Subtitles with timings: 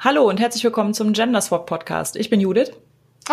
[0.00, 2.14] Hallo und herzlich willkommen zum Gender Swap Podcast.
[2.14, 2.70] Ich bin Judith.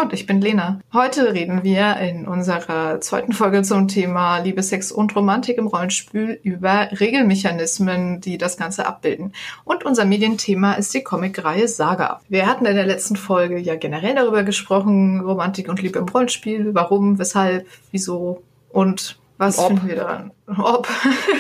[0.02, 0.80] Und ich bin Lena.
[0.92, 6.40] Heute reden wir in unserer zweiten Folge zum Thema Liebe, Sex und Romantik im Rollenspiel
[6.42, 9.34] über Regelmechanismen, die das Ganze abbilden.
[9.64, 12.20] Und unser Medienthema ist die Comicreihe Saga.
[12.30, 16.74] Wir hatten in der letzten Folge ja generell darüber gesprochen, Romantik und Liebe im Rollenspiel,
[16.74, 19.68] warum, weshalb, wieso und was Ob.
[19.68, 20.32] finden wir daran?
[20.48, 20.88] Ob.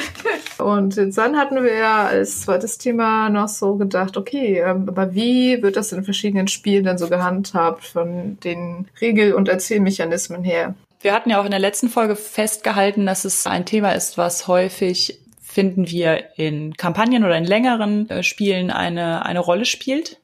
[0.57, 5.61] und dann hatten wir ja als zweites Thema noch so gedacht, okay, ähm, aber wie
[5.61, 10.75] wird das in verschiedenen Spielen dann so gehandhabt von den Regel- und Erzählmechanismen her?
[11.01, 14.47] Wir hatten ja auch in der letzten Folge festgehalten, dass es ein Thema ist, was
[14.47, 20.19] häufig finden wir in Kampagnen oder in längeren äh, Spielen eine, eine Rolle spielt.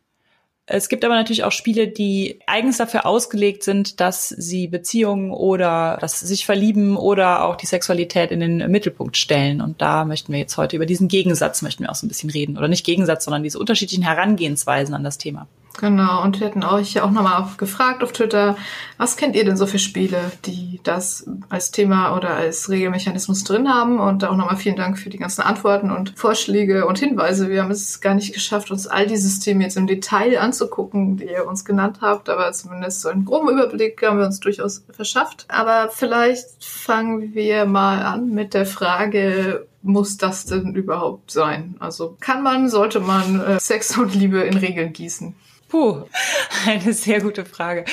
[0.73, 5.97] Es gibt aber natürlich auch Spiele, die eigens dafür ausgelegt sind, dass sie Beziehungen oder
[5.99, 9.59] das sich verlieben oder auch die Sexualität in den Mittelpunkt stellen.
[9.59, 12.29] Und da möchten wir jetzt heute über diesen Gegensatz möchten wir auch so ein bisschen
[12.29, 12.57] reden.
[12.57, 15.47] Oder nicht Gegensatz, sondern diese unterschiedlichen Herangehensweisen an das Thema.
[15.79, 18.57] Genau, und wir hatten euch ja auch nochmal gefragt auf Twitter,
[18.97, 23.73] was kennt ihr denn so für Spiele, die das als Thema oder als Regelmechanismus drin
[23.73, 23.99] haben?
[23.99, 27.49] Und auch nochmal vielen Dank für die ganzen Antworten und Vorschläge und Hinweise.
[27.49, 31.25] Wir haben es gar nicht geschafft, uns all die Systeme jetzt im Detail anzugucken, die
[31.25, 35.45] ihr uns genannt habt, aber zumindest so einen groben Überblick haben wir uns durchaus verschafft.
[35.47, 41.75] Aber vielleicht fangen wir mal an mit der Frage, muss das denn überhaupt sein?
[41.79, 45.33] Also kann man, sollte man äh, Sex und Liebe in Regeln gießen?
[45.71, 46.03] Puh,
[46.67, 47.85] eine sehr gute Frage.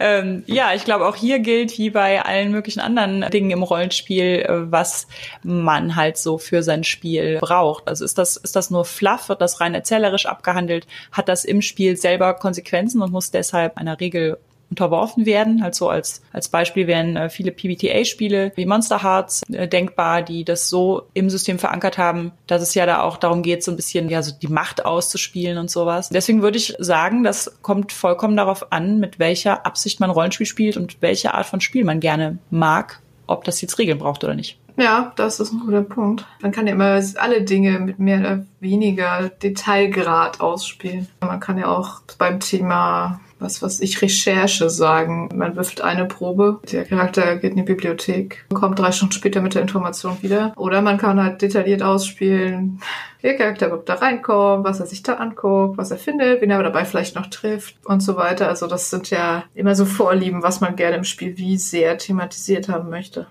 [0.00, 4.46] Ähm, ja, ich glaube, auch hier gilt wie bei allen möglichen anderen Dingen im Rollenspiel,
[4.48, 5.06] äh, was
[5.42, 7.86] man halt so für sein Spiel braucht.
[7.86, 11.60] Also ist das, ist das nur fluff, wird das rein erzählerisch abgehandelt, hat das im
[11.60, 14.38] Spiel selber Konsequenzen und muss deshalb einer Regel
[14.70, 15.62] unterworfen werden.
[15.62, 20.44] Halt so als, als Beispiel wären äh, viele PBTA-Spiele wie Monster Hearts äh, denkbar, die
[20.44, 23.76] das so im System verankert haben, dass es ja da auch darum geht, so ein
[23.76, 26.08] bisschen ja so die Macht auszuspielen und sowas.
[26.10, 30.76] Deswegen würde ich sagen, das kommt vollkommen darauf an, mit welcher Absicht man Rollenspiel spielt
[30.76, 34.58] und welche Art von Spiel man gerne mag, ob das jetzt Regeln braucht oder nicht.
[34.78, 36.24] Ja, das ist ein guter Punkt.
[36.40, 41.08] Man kann ja immer alle Dinge mit mehr oder weniger Detailgrad ausspielen.
[41.20, 45.28] Man kann ja auch beim Thema was was ich Recherche sagen.
[45.34, 49.54] Man wirft eine Probe, der Charakter geht in die Bibliothek, kommt drei Stunden später mit
[49.54, 50.52] der Information wieder.
[50.56, 52.80] Oder man kann halt detailliert ausspielen,
[53.22, 56.62] der Charakter wird da reinkommen, was er sich da anguckt, was er findet, wen er
[56.62, 58.48] dabei vielleicht noch trifft und so weiter.
[58.48, 62.68] Also das sind ja immer so Vorlieben, was man gerne im Spiel wie sehr thematisiert
[62.68, 63.26] haben möchte.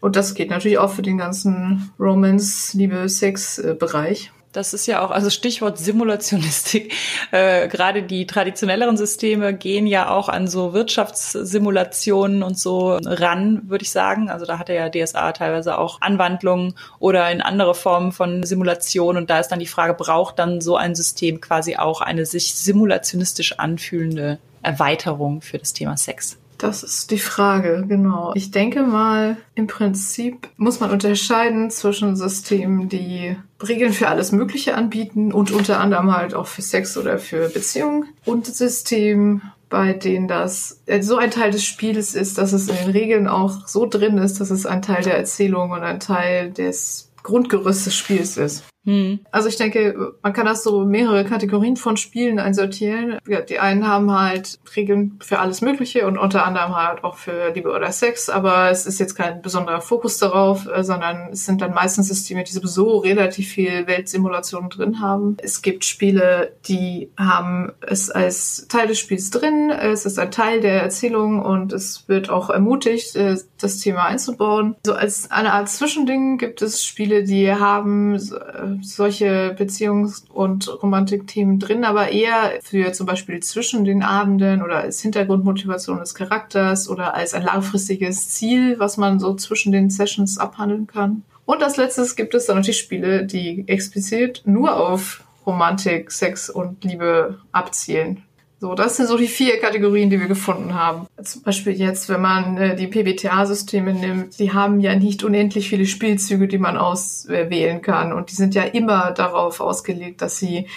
[0.00, 4.32] Und das geht natürlich auch für den ganzen Romance, Liebe, Sex-Bereich.
[4.52, 6.92] Das ist ja auch, also Stichwort Simulationistik.
[7.30, 13.84] Äh, Gerade die traditionelleren Systeme gehen ja auch an so Wirtschaftssimulationen und so ran, würde
[13.84, 14.28] ich sagen.
[14.28, 19.16] Also da hat er ja DSA teilweise auch Anwandlungen oder in andere Formen von Simulation.
[19.16, 22.54] Und da ist dann die Frage, braucht dann so ein System quasi auch eine sich
[22.54, 26.41] simulationistisch anfühlende Erweiterung für das Thema Sex?
[26.62, 28.30] Das ist die Frage, genau.
[28.36, 34.76] Ich denke mal, im Prinzip muss man unterscheiden zwischen Systemen, die Regeln für alles Mögliche
[34.76, 40.28] anbieten und unter anderem halt auch für Sex oder für Beziehungen und Systemen, bei denen
[40.28, 43.84] das äh, so ein Teil des Spiels ist, dass es in den Regeln auch so
[43.84, 48.36] drin ist, dass es ein Teil der Erzählung und ein Teil des Grundgerüst des Spiels
[48.36, 48.62] ist.
[48.84, 49.20] Hm.
[49.30, 53.18] Also ich denke, man kann das so mehrere Kategorien von Spielen einsortieren.
[53.48, 57.70] Die einen haben halt Regeln für alles Mögliche und unter anderem halt auch für Liebe
[57.70, 61.74] oder Sex, aber es ist jetzt kein besonderer Fokus darauf, äh, sondern es sind dann
[61.74, 65.36] meistens Systeme, die sowieso relativ viel Weltsimulation drin haben.
[65.40, 70.60] Es gibt Spiele, die haben es als Teil des Spiels drin, es ist ein Teil
[70.60, 74.74] der Erzählung und es wird auch ermutigt, äh, das Thema einzubauen.
[74.84, 81.58] So als eine Art Zwischending gibt es Spiele, die haben äh, solche Beziehungs- und Romantikthemen
[81.58, 87.14] drin, aber eher für zum Beispiel zwischen den Abenden oder als Hintergrundmotivation des Charakters oder
[87.14, 91.22] als ein langfristiges Ziel, was man so zwischen den Sessions abhandeln kann.
[91.44, 96.84] Und als letztes gibt es dann natürlich Spiele, die explizit nur auf Romantik, Sex und
[96.84, 98.22] Liebe abzielen.
[98.62, 101.08] So, das sind so die vier Kategorien, die wir gefunden haben.
[101.20, 105.84] Zum Beispiel jetzt, wenn man äh, die PBTA-Systeme nimmt, die haben ja nicht unendlich viele
[105.84, 108.12] Spielzüge, die man auswählen kann.
[108.12, 110.68] Und die sind ja immer darauf ausgelegt, dass sie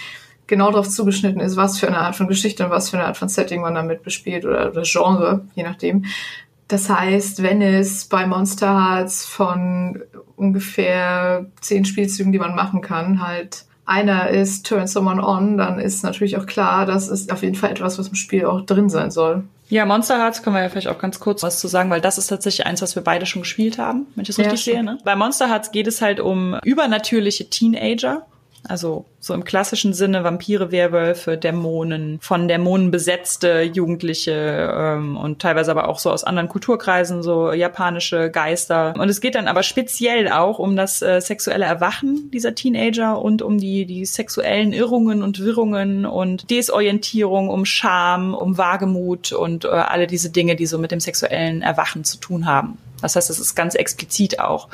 [0.48, 3.18] genau darauf zugeschnitten ist, was für eine Art von Geschichte und was für eine Art
[3.18, 6.06] von Setting man damit bespielt oder, oder Genre, je nachdem.
[6.66, 10.02] Das heißt, wenn es bei Monster Hearts von
[10.34, 16.02] ungefähr zehn Spielzügen, die man machen kann, halt einer ist Turn Someone On, dann ist
[16.02, 19.10] natürlich auch klar, das ist auf jeden Fall etwas, was im Spiel auch drin sein
[19.10, 19.44] soll.
[19.68, 22.18] Ja, Monster Hearts können wir ja vielleicht auch ganz kurz was zu sagen, weil das
[22.18, 24.82] ist tatsächlich eins, was wir beide schon gespielt haben, wenn ich das ja, richtig sehe.
[24.82, 24.98] Ne?
[25.04, 28.26] Bei Monster Hearts geht es halt um übernatürliche Teenager.
[28.68, 35.70] Also so im klassischen Sinne Vampire, Werwölfe, Dämonen, von Dämonen besetzte Jugendliche ähm, und teilweise
[35.70, 38.94] aber auch so aus anderen Kulturkreisen, so japanische Geister.
[38.98, 43.42] Und es geht dann aber speziell auch um das äh, sexuelle Erwachen dieser Teenager und
[43.42, 49.68] um die, die sexuellen Irrungen und Wirrungen und Desorientierung, um Scham, um Wagemut und äh,
[49.68, 52.78] alle diese Dinge, die so mit dem sexuellen Erwachen zu tun haben.
[53.00, 54.68] Das heißt, es ist ganz explizit auch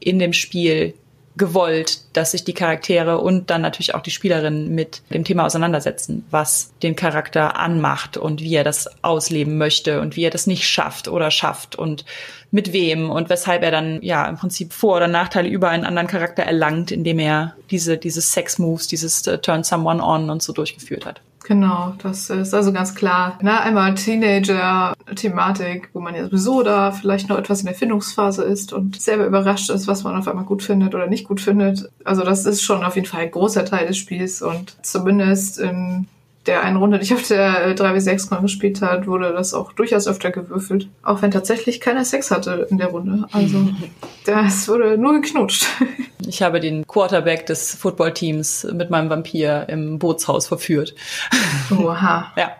[0.00, 0.94] in dem Spiel
[1.36, 6.24] gewollt, dass sich die Charaktere und dann natürlich auch die Spielerinnen mit dem Thema auseinandersetzen,
[6.30, 10.68] was den Charakter anmacht und wie er das ausleben möchte und wie er das nicht
[10.68, 12.04] schafft oder schafft und
[12.52, 16.06] mit wem und weshalb er dann ja im Prinzip Vor- oder Nachteile über einen anderen
[16.06, 21.04] Charakter erlangt, indem er diese, diese Sex-Moves, dieses uh, Turn Someone On und so durchgeführt
[21.04, 21.20] hat.
[21.44, 23.38] Genau, das ist also ganz klar.
[23.42, 28.72] Na, einmal Teenager-Thematik, wo man ja sowieso da vielleicht noch etwas in der Findungsphase ist
[28.72, 31.90] und selber überrascht ist, was man auf einmal gut findet oder nicht gut findet.
[32.02, 36.08] Also das ist schon auf jeden Fall ein großer Teil des Spiels und zumindest in
[36.46, 40.30] der einen Runde, die ich auf der 3W6 gespielt hat, wurde das auch durchaus öfter
[40.30, 40.88] gewürfelt.
[41.02, 43.26] Auch wenn tatsächlich keiner Sex hatte in der Runde.
[43.32, 43.68] Also
[44.26, 45.66] das wurde nur geknutscht.
[46.26, 50.94] Ich habe den Quarterback des Footballteams mit meinem Vampir im Bootshaus verführt.
[51.70, 52.32] Oha.
[52.36, 52.52] ja.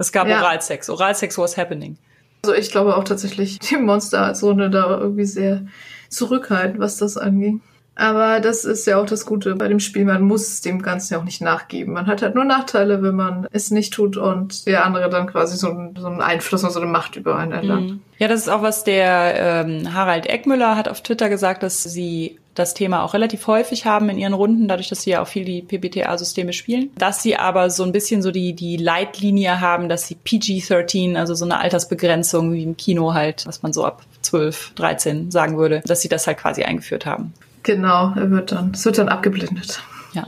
[0.00, 0.40] Es gab ja.
[0.40, 0.90] Oralsex.
[0.90, 1.96] Oralsex was happening.
[2.44, 5.66] Also ich glaube auch tatsächlich, die Monster als Runde da irgendwie sehr
[6.08, 7.60] zurückhaltend, was das anging.
[7.98, 10.04] Aber das ist ja auch das Gute bei dem Spiel.
[10.04, 11.94] Man muss dem Ganzen ja auch nicht nachgeben.
[11.94, 15.56] Man hat halt nur Nachteile, wenn man es nicht tut und der andere dann quasi
[15.56, 17.90] so, einen, so einen Einfluss und so eine Macht über einen erlangt.
[17.90, 18.00] Mhm.
[18.18, 22.38] Ja, das ist auch was der ähm, Harald Eckmüller hat auf Twitter gesagt, dass sie
[22.54, 25.44] das Thema auch relativ häufig haben in ihren Runden, dadurch, dass sie ja auch viel
[25.44, 26.90] die PBTA-Systeme spielen.
[26.98, 31.34] Dass sie aber so ein bisschen so die, die Leitlinie haben, dass sie PG-13, also
[31.34, 35.82] so eine Altersbegrenzung wie im Kino halt, was man so ab 12, 13 sagen würde,
[35.84, 37.32] dass sie das halt quasi eingeführt haben.
[37.62, 39.82] Genau, er wird dann, es wird dann abgeblendet.
[40.12, 40.26] Ja.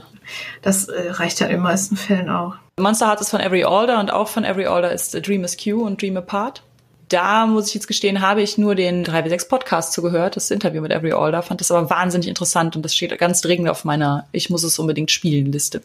[0.61, 2.55] Das äh, reicht ja in den meisten Fällen auch.
[2.79, 5.83] Monster Heart ist von Every Order und auch von Every Order ist Dream is Q
[5.83, 6.63] und Dream Apart.
[7.09, 10.93] Da muss ich jetzt gestehen, habe ich nur den 3W6 Podcast zugehört, das Interview mit
[10.93, 14.49] Every Order, fand das aber wahnsinnig interessant und das steht ganz dringend auf meiner Ich
[14.49, 15.81] muss es unbedingt spielen Liste.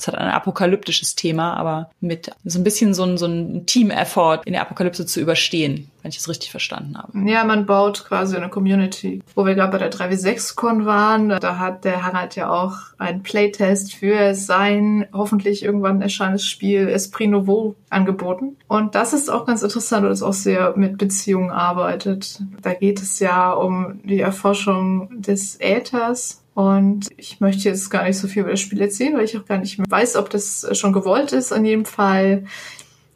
[0.00, 4.40] Es hat ein apokalyptisches Thema, aber mit so ein bisschen so ein, so ein Team-Effort
[4.46, 7.12] in der Apokalypse zu überstehen, wenn ich es richtig verstanden habe.
[7.30, 9.20] Ja, man baut quasi eine Community.
[9.34, 13.92] Wo wir gerade bei der 3W6-Con waren, da hat der Harald ja auch einen Playtest
[13.92, 18.56] für sein hoffentlich irgendwann erscheinendes Spiel Esprit Nouveau angeboten.
[18.68, 22.40] Und das ist auch ganz interessant, weil es auch sehr mit Beziehungen arbeitet.
[22.62, 28.18] Da geht es ja um die Erforschung des Äthers und ich möchte jetzt gar nicht
[28.18, 30.92] so viel über das Spiel erzählen, weil ich auch gar nicht weiß, ob das schon
[30.92, 31.52] gewollt ist.
[31.52, 32.44] In jedem Fall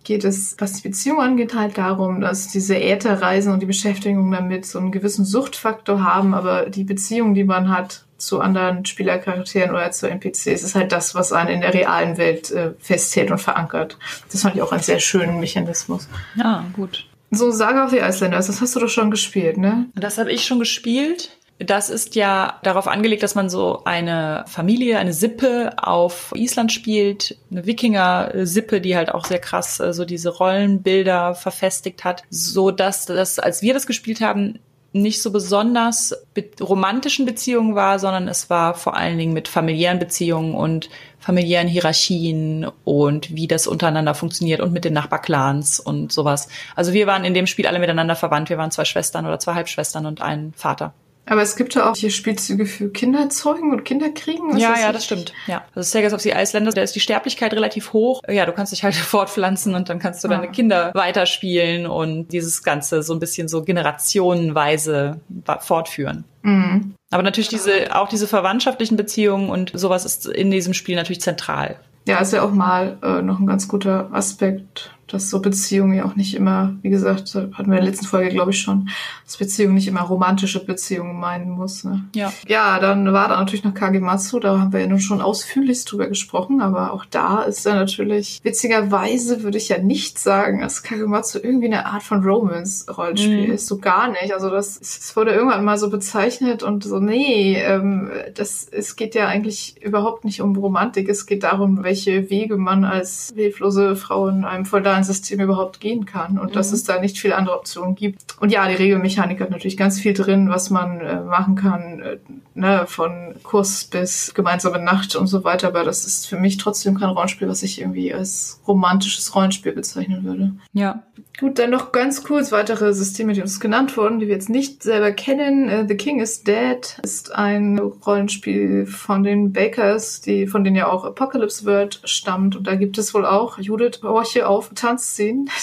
[0.03, 4.65] geht es, was die Beziehung angeht, halt darum, dass diese Ätherreisen und die Beschäftigung damit
[4.65, 9.91] so einen gewissen Suchtfaktor haben, aber die Beziehung, die man hat zu anderen Spielercharakteren oder
[9.91, 13.99] zu NPCs, ist halt das, was einen in der realen Welt äh, festhält und verankert.
[14.33, 16.09] Das fand ich auch einen sehr schönen Mechanismus.
[16.35, 17.07] Ja, gut.
[17.31, 19.87] So Saga of the Icelanders, das hast du doch schon gespielt, ne?
[19.95, 21.37] Das habe ich schon gespielt.
[21.61, 27.39] Das ist ja darauf angelegt, dass man so eine Familie, eine Sippe auf Island spielt,
[27.51, 33.07] eine Wikinger-Sippe, die halt auch sehr krass äh, so diese Rollenbilder verfestigt hat, so dass
[33.07, 34.59] das, als wir das gespielt haben,
[34.95, 39.99] nicht so besonders be romantischen Beziehungen war, sondern es war vor allen Dingen mit familiären
[39.99, 40.89] Beziehungen und
[41.19, 46.49] familiären Hierarchien und wie das untereinander funktioniert und mit den Nachbarclans und sowas.
[46.77, 48.51] Also wir waren in dem Spiel alle miteinander verwandt.
[48.51, 50.95] Wir waren zwei Schwestern oder zwei Halbschwestern und ein Vater.
[51.27, 54.53] Aber es gibt ja auch hier Spielzüge für Kinderzeugen und Kinderkriegen.
[54.53, 55.33] Was ja, ja, das stimmt.
[55.47, 55.65] Ja.
[55.75, 58.21] Also Sagas of the Icelanders, da ist die Sterblichkeit relativ hoch.
[58.29, 60.53] Ja, du kannst dich halt fortpflanzen und dann kannst du deine ah.
[60.53, 65.21] Kinder weiterspielen und dieses Ganze so ein bisschen so generationenweise
[65.61, 66.25] fortführen.
[66.43, 66.95] Mhm.
[67.11, 71.77] Aber natürlich diese, auch diese verwandtschaftlichen Beziehungen und sowas ist in diesem Spiel natürlich zentral.
[72.07, 76.05] Ja, ist ja auch mal äh, noch ein ganz guter Aspekt dass so Beziehungen ja
[76.05, 78.89] auch nicht immer, wie gesagt, hatten wir in der letzten Folge, glaube ich, schon,
[79.25, 81.85] dass Beziehungen nicht immer romantische Beziehungen meinen muss.
[81.85, 82.05] Ne?
[82.15, 82.33] Ja.
[82.47, 86.07] Ja, dann war da natürlich noch Kagematsu, da haben wir ja nun schon ausführlich drüber
[86.07, 91.39] gesprochen, aber auch da ist ja natürlich, witzigerweise würde ich ja nicht sagen, dass Kagematsu
[91.43, 93.53] irgendwie eine Art von Romance-Rollenspiel mhm.
[93.53, 94.33] ist, so gar nicht.
[94.33, 99.15] Also das, es wurde irgendwann mal so bezeichnet und so, nee, ähm, das, es geht
[99.15, 104.29] ja eigentlich überhaupt nicht um Romantik, es geht darum, welche Wege man als hilflose Frau
[104.29, 106.55] in einem Volldaten ein System überhaupt gehen kann und mhm.
[106.55, 108.37] dass es da nicht viele andere Optionen gibt.
[108.41, 112.19] Und ja, die Regelmechanik hat natürlich ganz viel drin, was man äh, machen kann, äh,
[112.55, 115.69] ne, von Kurs bis gemeinsame Nacht und so weiter.
[115.69, 120.25] Aber das ist für mich trotzdem kein Rollenspiel, was ich irgendwie als romantisches Rollenspiel bezeichnen
[120.25, 120.53] würde.
[120.73, 121.03] Ja.
[121.41, 124.85] Gut, dann noch ganz kurz weitere Systeme, die uns genannt wurden, die wir jetzt nicht
[124.85, 125.69] selber kennen.
[125.69, 130.87] Uh, The King is Dead ist ein Rollenspiel von den Bakers, die, von denen ja
[130.87, 132.55] auch Apocalypse World stammt.
[132.55, 135.51] Und da gibt es wohl auch, Judith, horche auf Tanzszenen.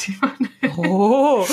[0.78, 1.46] Oh.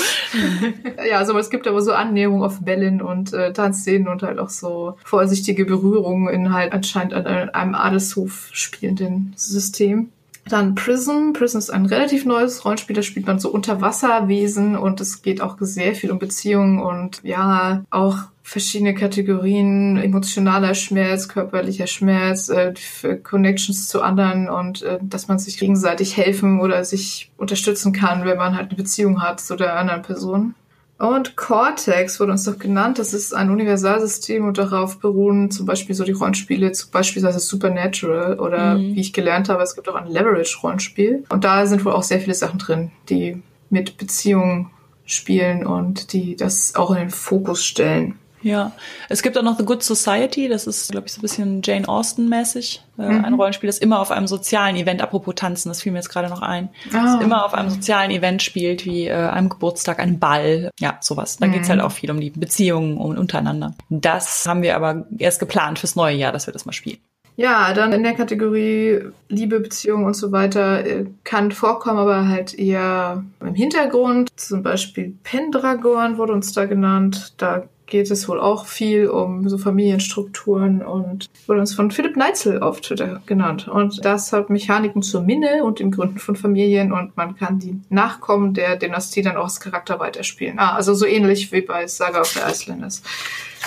[1.09, 4.49] ja, also es gibt aber so Annäherungen auf Bällen und äh, Tanzszenen und halt auch
[4.49, 4.95] so
[5.29, 10.09] vorsichtige Berührungen in halt anscheinend an einem Adelshof spielenden System.
[10.49, 11.33] Dann Prism.
[11.33, 15.57] Prism ist ein relativ neues Rollenspiel, da spielt man so Unterwasserwesen und es geht auch
[15.59, 22.73] sehr viel um Beziehungen und ja, auch verschiedene Kategorien, emotionaler Schmerz, körperlicher Schmerz, äh,
[23.21, 28.39] Connections zu anderen und äh, dass man sich gegenseitig helfen oder sich unterstützen kann, wenn
[28.39, 30.55] man halt eine Beziehung hat zu der anderen Person.
[30.99, 32.99] Und Cortex wurde uns doch genannt.
[32.99, 38.37] Das ist ein Universalsystem und darauf beruhen zum Beispiel so die Rollenspiele, zum beispielsweise Supernatural
[38.37, 38.95] oder mhm.
[38.95, 41.23] wie ich gelernt habe, es gibt auch ein Leverage-Rollenspiel.
[41.29, 44.71] Und da sind wohl auch sehr viele Sachen drin, die mit Beziehungen
[45.05, 48.18] spielen und die das auch in den Fokus stellen.
[48.41, 48.71] Ja,
[49.09, 51.87] es gibt auch noch The Good Society, das ist, glaube ich, so ein bisschen Jane
[51.87, 52.81] Austen-mäßig.
[52.97, 53.25] Äh, mhm.
[53.25, 56.29] Ein Rollenspiel, das immer auf einem sozialen Event, apropos Tanzen, das fiel mir jetzt gerade
[56.29, 57.03] noch ein, ah.
[57.03, 61.37] das immer auf einem sozialen Event spielt, wie äh, einem Geburtstag, einem Ball, ja, sowas.
[61.37, 61.53] Da mhm.
[61.53, 63.73] geht's halt auch viel um die Beziehungen untereinander.
[63.89, 66.99] Das haben wir aber erst geplant fürs neue Jahr, dass wir das mal spielen.
[67.39, 72.53] Ja, dann in der Kategorie Liebe, Beziehung und so weiter äh, kann vorkommen, aber halt
[72.53, 74.29] eher im Hintergrund.
[74.35, 77.35] Zum Beispiel Pendragon wurde uns da genannt.
[77.37, 82.61] Da geht es wohl auch viel um so Familienstrukturen und wurde uns von Philipp Neitzel
[82.61, 83.67] auf Twitter genannt.
[83.67, 87.79] Und das hat Mechaniken zur Minne und den Gründen von Familien und man kann die
[87.89, 90.59] Nachkommen der Dynastie dann auch als Charakter weiterspielen.
[90.59, 93.01] Ah, also so ähnlich wie bei Saga of the Icelanders.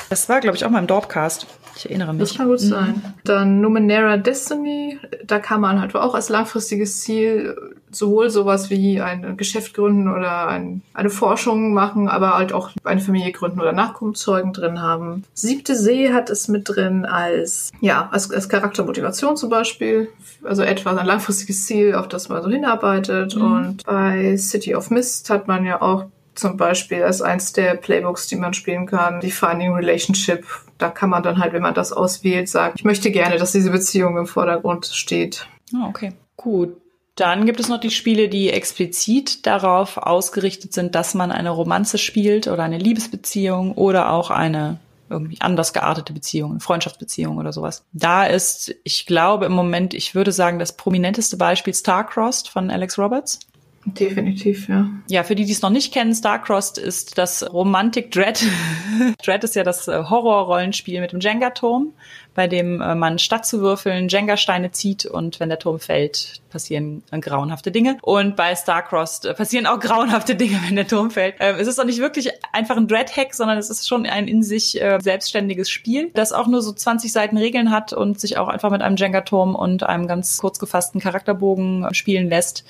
[0.09, 1.47] Das war, glaube ich, auch mal im Dorpcast.
[1.77, 2.29] Ich erinnere mich.
[2.29, 2.67] Das kann gut mhm.
[2.67, 3.03] sein.
[3.25, 7.57] Dann Numenera Destiny, da kann man halt auch als langfristiges Ziel
[7.91, 13.01] sowohl sowas wie ein Geschäft gründen oder ein, eine Forschung machen, aber halt auch eine
[13.01, 15.25] Familie gründen oder Nachkommenzeugen drin haben.
[15.35, 20.09] Siebte See hat es mit drin als, ja, als, als Charaktermotivation zum Beispiel.
[20.43, 23.37] Also etwa ein langfristiges Ziel, auf das man so hinarbeitet.
[23.37, 23.43] Mhm.
[23.43, 28.27] Und bei City of Mist hat man ja auch zum Beispiel als eins der Playbooks,
[28.27, 30.47] die man spielen kann, Defining Relationship.
[30.79, 33.71] Da kann man dann halt, wenn man das auswählt, sagen, ich möchte gerne, dass diese
[33.71, 35.47] Beziehung im Vordergrund steht.
[35.75, 36.13] Ah, okay.
[36.37, 36.77] Gut.
[37.15, 41.99] Dann gibt es noch die Spiele, die explizit darauf ausgerichtet sind, dass man eine Romanze
[41.99, 44.79] spielt oder eine Liebesbeziehung oder auch eine
[45.11, 47.85] irgendwie anders geartete Beziehung, eine Freundschaftsbeziehung oder sowas.
[47.93, 52.99] Da ist, ich glaube im Moment, ich würde sagen, das prominenteste Beispiel Starcrossed von Alex
[52.99, 53.41] Roberts.
[53.85, 54.89] Definitiv, ja.
[55.09, 58.45] Ja, für die, die es noch nicht kennen, Starcrossed ist das Romantic Dread.
[59.25, 61.93] Dread ist ja das äh, Horror-Rollenspiel mit dem Jenga-Turm,
[62.33, 67.03] bei dem äh, man statt zu würfeln Jenga-Steine zieht und wenn der Turm fällt, passieren
[67.11, 67.99] äh, grauenhafte Dinge.
[68.03, 71.35] Und bei Starcrossed passieren auch grauenhafte Dinge, wenn der Turm fällt.
[71.41, 74.45] Ähm, es ist auch nicht wirklich einfach ein Dread-Hack, sondern es ist schon ein in
[74.45, 78.71] sich selbstständiges Spiel, das auch nur so 20 Seiten Regeln hat und sich auch einfach
[78.71, 82.65] mit einem Jenga-Turm und einem ganz kurz gefassten Charakterbogen spielen lässt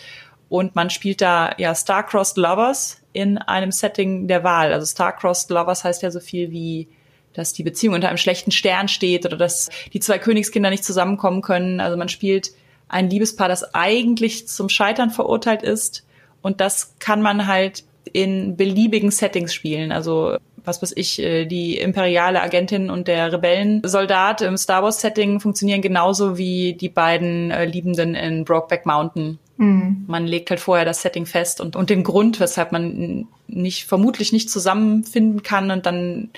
[0.52, 4.74] und man spielt da ja Star-Crossed Lovers in einem Setting der Wahl.
[4.74, 6.88] Also Star-Crossed Lovers heißt ja so viel wie
[7.32, 11.40] dass die Beziehung unter einem schlechten Stern steht oder dass die zwei Königskinder nicht zusammenkommen
[11.40, 11.80] können.
[11.80, 12.50] Also man spielt
[12.88, 16.04] ein Liebespaar, das eigentlich zum Scheitern verurteilt ist.
[16.42, 19.90] Und das kann man halt in beliebigen Settings spielen.
[19.90, 25.40] Also was weiß ich, äh, die imperiale Agentin und der Rebellensoldat im Star Wars Setting
[25.40, 30.04] funktionieren genauso wie die beiden äh, Liebenden in Brokeback Mountain Mhm.
[30.06, 34.32] Man legt halt vorher das Setting fest und, und den Grund, weshalb man nicht, vermutlich
[34.32, 36.30] nicht zusammenfinden kann und dann,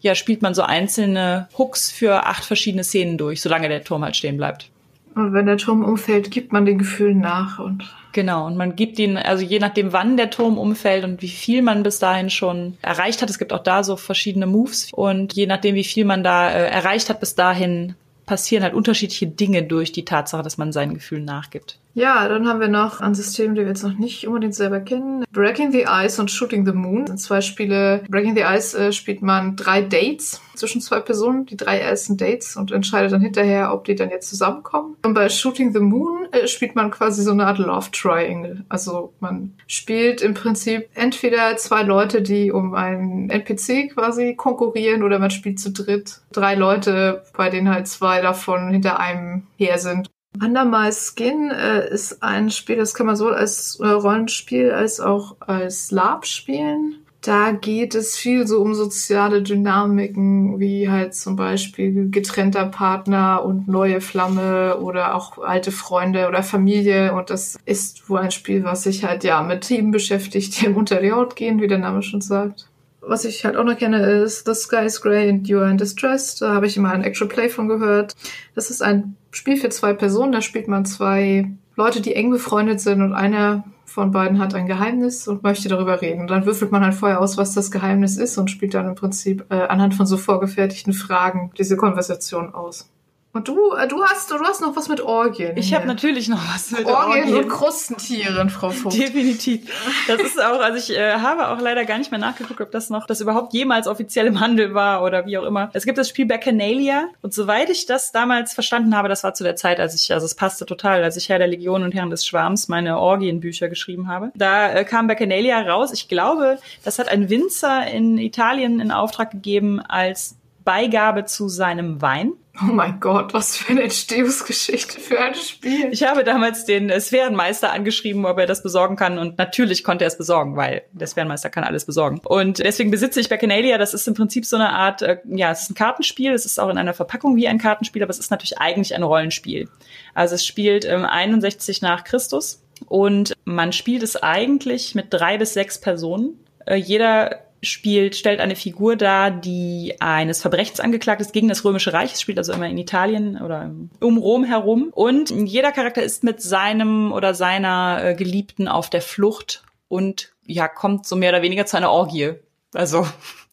[0.00, 4.16] ja, spielt man so einzelne Hooks für acht verschiedene Szenen durch, solange der Turm halt
[4.16, 4.70] stehen bleibt.
[5.14, 7.92] Und wenn der Turm umfällt, gibt man den Gefühlen nach und.
[8.12, 11.62] Genau, und man gibt ihn, also je nachdem, wann der Turm umfällt und wie viel
[11.62, 15.46] man bis dahin schon erreicht hat, es gibt auch da so verschiedene Moves und je
[15.46, 17.94] nachdem, wie viel man da äh, erreicht hat bis dahin,
[18.26, 21.78] passieren halt unterschiedliche Dinge durch die Tatsache, dass man seinen Gefühlen nachgibt.
[21.98, 25.24] Ja, dann haben wir noch ein System, das wir jetzt noch nicht unbedingt selber kennen.
[25.32, 28.04] Breaking the Ice und Shooting the Moon sind zwei Spiele.
[28.08, 32.54] Breaking the Ice äh, spielt man drei Dates zwischen zwei Personen, die drei ersten Dates
[32.54, 34.94] und entscheidet dann hinterher, ob die dann jetzt zusammenkommen.
[35.04, 38.64] Und bei Shooting the Moon äh, spielt man quasi so eine Art Love Triangle.
[38.68, 45.18] Also man spielt im Prinzip entweder zwei Leute, die um einen NPC quasi konkurrieren oder
[45.18, 50.08] man spielt zu dritt drei Leute, bei denen halt zwei davon hinter einem her sind
[50.40, 55.00] Under My Skin äh, ist ein Spiel, das kann man so als äh, Rollenspiel als
[55.00, 56.96] auch als Lab spielen.
[57.20, 63.66] Da geht es viel so um soziale Dynamiken, wie halt zum Beispiel getrennter Partner und
[63.66, 67.12] neue Flamme oder auch alte Freunde oder Familie.
[67.14, 71.00] Und das ist wohl ein Spiel, was sich halt ja mit Themen beschäftigt, die unter
[71.00, 72.67] die Haut gehen, wie der Name schon sagt.
[73.00, 75.78] Was ich halt auch noch kenne, ist The Sky is Grey and You Are in
[75.78, 76.36] Distress.
[76.36, 78.14] Da habe ich immer ein Actual Play von gehört.
[78.54, 80.32] Das ist ein Spiel für zwei Personen.
[80.32, 84.66] Da spielt man zwei Leute, die eng befreundet sind und einer von beiden hat ein
[84.66, 86.20] Geheimnis und möchte darüber reden.
[86.20, 88.94] Und dann würfelt man halt vorher aus, was das Geheimnis ist und spielt dann im
[88.94, 92.90] Prinzip äh, anhand von so vorgefertigten Fragen diese Konversation aus.
[93.38, 95.56] Und du, äh, du hast, du hast noch was mit Orgien.
[95.56, 97.22] Ich habe natürlich noch was mit Orgien.
[97.22, 98.98] Orgien und Krustentieren, Frau Vogt.
[98.98, 99.60] Definitiv.
[100.08, 102.90] Das ist auch, also ich äh, habe auch leider gar nicht mehr nachgeguckt, ob das
[102.90, 105.70] noch, das überhaupt jemals offiziell im Handel war oder wie auch immer.
[105.72, 109.44] Es gibt das Spiel Bacchanalia und soweit ich das damals verstanden habe, das war zu
[109.44, 112.10] der Zeit, als ich, also es passte total, als ich Herr der Legion und Herren
[112.10, 114.32] des Schwarms meine Orgienbücher geschrieben habe.
[114.34, 115.92] Da äh, kam Bacchanalia raus.
[115.92, 120.34] Ich glaube, das hat ein Winzer in Italien in Auftrag gegeben als
[120.68, 122.34] Beigabe zu seinem Wein.
[122.60, 125.88] Oh mein Gott, was für eine Entstehungsgeschichte für ein Spiel.
[125.92, 130.08] Ich habe damals den Sphärenmeister angeschrieben, ob er das besorgen kann und natürlich konnte er
[130.08, 132.20] es besorgen, weil der Sphärenmeister kann alles besorgen.
[132.22, 135.62] Und deswegen besitze ich Bacchanalia, das ist im Prinzip so eine Art, äh, ja, es
[135.62, 138.30] ist ein Kartenspiel, es ist auch in einer Verpackung wie ein Kartenspiel, aber es ist
[138.30, 139.70] natürlich eigentlich ein Rollenspiel.
[140.12, 145.54] Also es spielt ähm, 61 nach Christus und man spielt es eigentlich mit drei bis
[145.54, 146.44] sechs Personen.
[146.66, 151.92] Äh, jeder spielt, stellt eine Figur dar, die eines Verbrechens angeklagt ist gegen das Römische
[151.92, 152.14] Reich.
[152.14, 154.90] Es spielt also immer in Italien oder um Rom herum.
[154.92, 160.68] Und jeder Charakter ist mit seinem oder seiner äh, Geliebten auf der Flucht und ja,
[160.68, 162.34] kommt so mehr oder weniger zu einer Orgie.
[162.74, 163.06] Also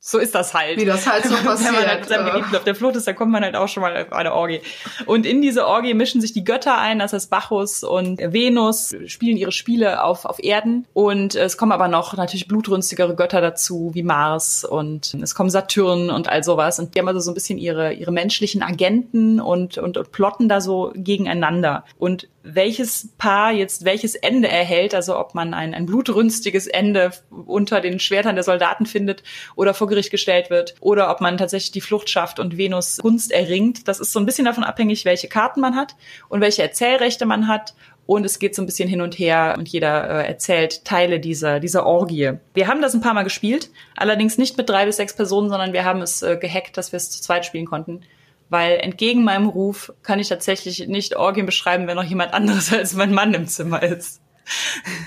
[0.07, 0.79] so ist das halt.
[0.79, 1.59] Wie das halt so passiert.
[1.65, 3.67] Wenn man halt mit seinem Geliebten auf der Flucht ist, dann kommt man halt auch
[3.67, 4.61] schon mal auf eine Orgie.
[5.07, 9.35] Und in diese Orgie mischen sich die Götter ein, das heißt Bacchus und Venus spielen
[9.35, 10.85] ihre Spiele auf, auf Erden.
[10.93, 16.11] Und es kommen aber noch natürlich blutrünstigere Götter dazu, wie Mars und es kommen Saturn
[16.11, 16.77] und all sowas.
[16.77, 20.47] Und die haben also so ein bisschen ihre, ihre menschlichen Agenten und, und, und plotten
[20.47, 21.83] da so gegeneinander.
[21.97, 27.81] Und welches Paar jetzt welches Ende erhält, also ob man ein, ein blutrünstiges Ende unter
[27.81, 29.23] den Schwertern der Soldaten findet
[29.55, 33.31] oder vor Gericht gestellt wird oder ob man tatsächlich die Flucht schafft und Venus Gunst
[33.31, 33.87] erringt.
[33.87, 35.95] Das ist so ein bisschen davon abhängig, welche Karten man hat
[36.29, 37.73] und welche Erzählrechte man hat.
[38.05, 41.59] Und es geht so ein bisschen hin und her und jeder äh, erzählt Teile dieser,
[41.59, 42.33] dieser Orgie.
[42.53, 45.73] Wir haben das ein paar Mal gespielt, allerdings nicht mit drei bis sechs Personen, sondern
[45.73, 48.01] wir haben es äh, gehackt, dass wir es zu zweit spielen konnten
[48.49, 52.93] weil entgegen meinem Ruf kann ich tatsächlich nicht Orgien beschreiben, wenn noch jemand anderes als
[52.93, 54.21] mein Mann im Zimmer ist.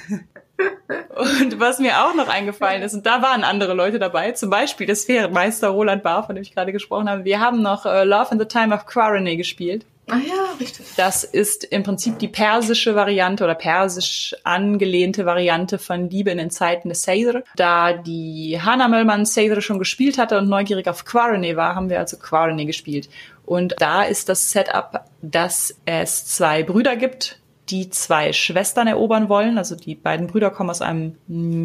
[0.58, 4.86] und was mir auch noch eingefallen ist, und da waren andere Leute dabei, zum Beispiel
[4.86, 7.24] der Sphärenmeister Roland Barr, von dem ich gerade gesprochen habe.
[7.24, 9.84] Wir haben noch äh, Love in the Time of Quarrony gespielt.
[10.10, 10.86] Ah ja, richtig.
[10.96, 16.50] Das ist im Prinzip die persische Variante oder persisch angelehnte Variante von Liebe in den
[16.50, 17.42] Zeiten des Seidr.
[17.56, 21.98] Da die Hannah Möllmann Seidr schon gespielt hatte und neugierig auf Quarrony war, haben wir
[21.98, 23.08] also Quarrony gespielt.
[23.44, 27.38] Und da ist das Setup, dass es zwei Brüder gibt,
[27.70, 29.58] die zwei Schwestern erobern wollen.
[29.58, 31.16] Also die beiden Brüder kommen aus einem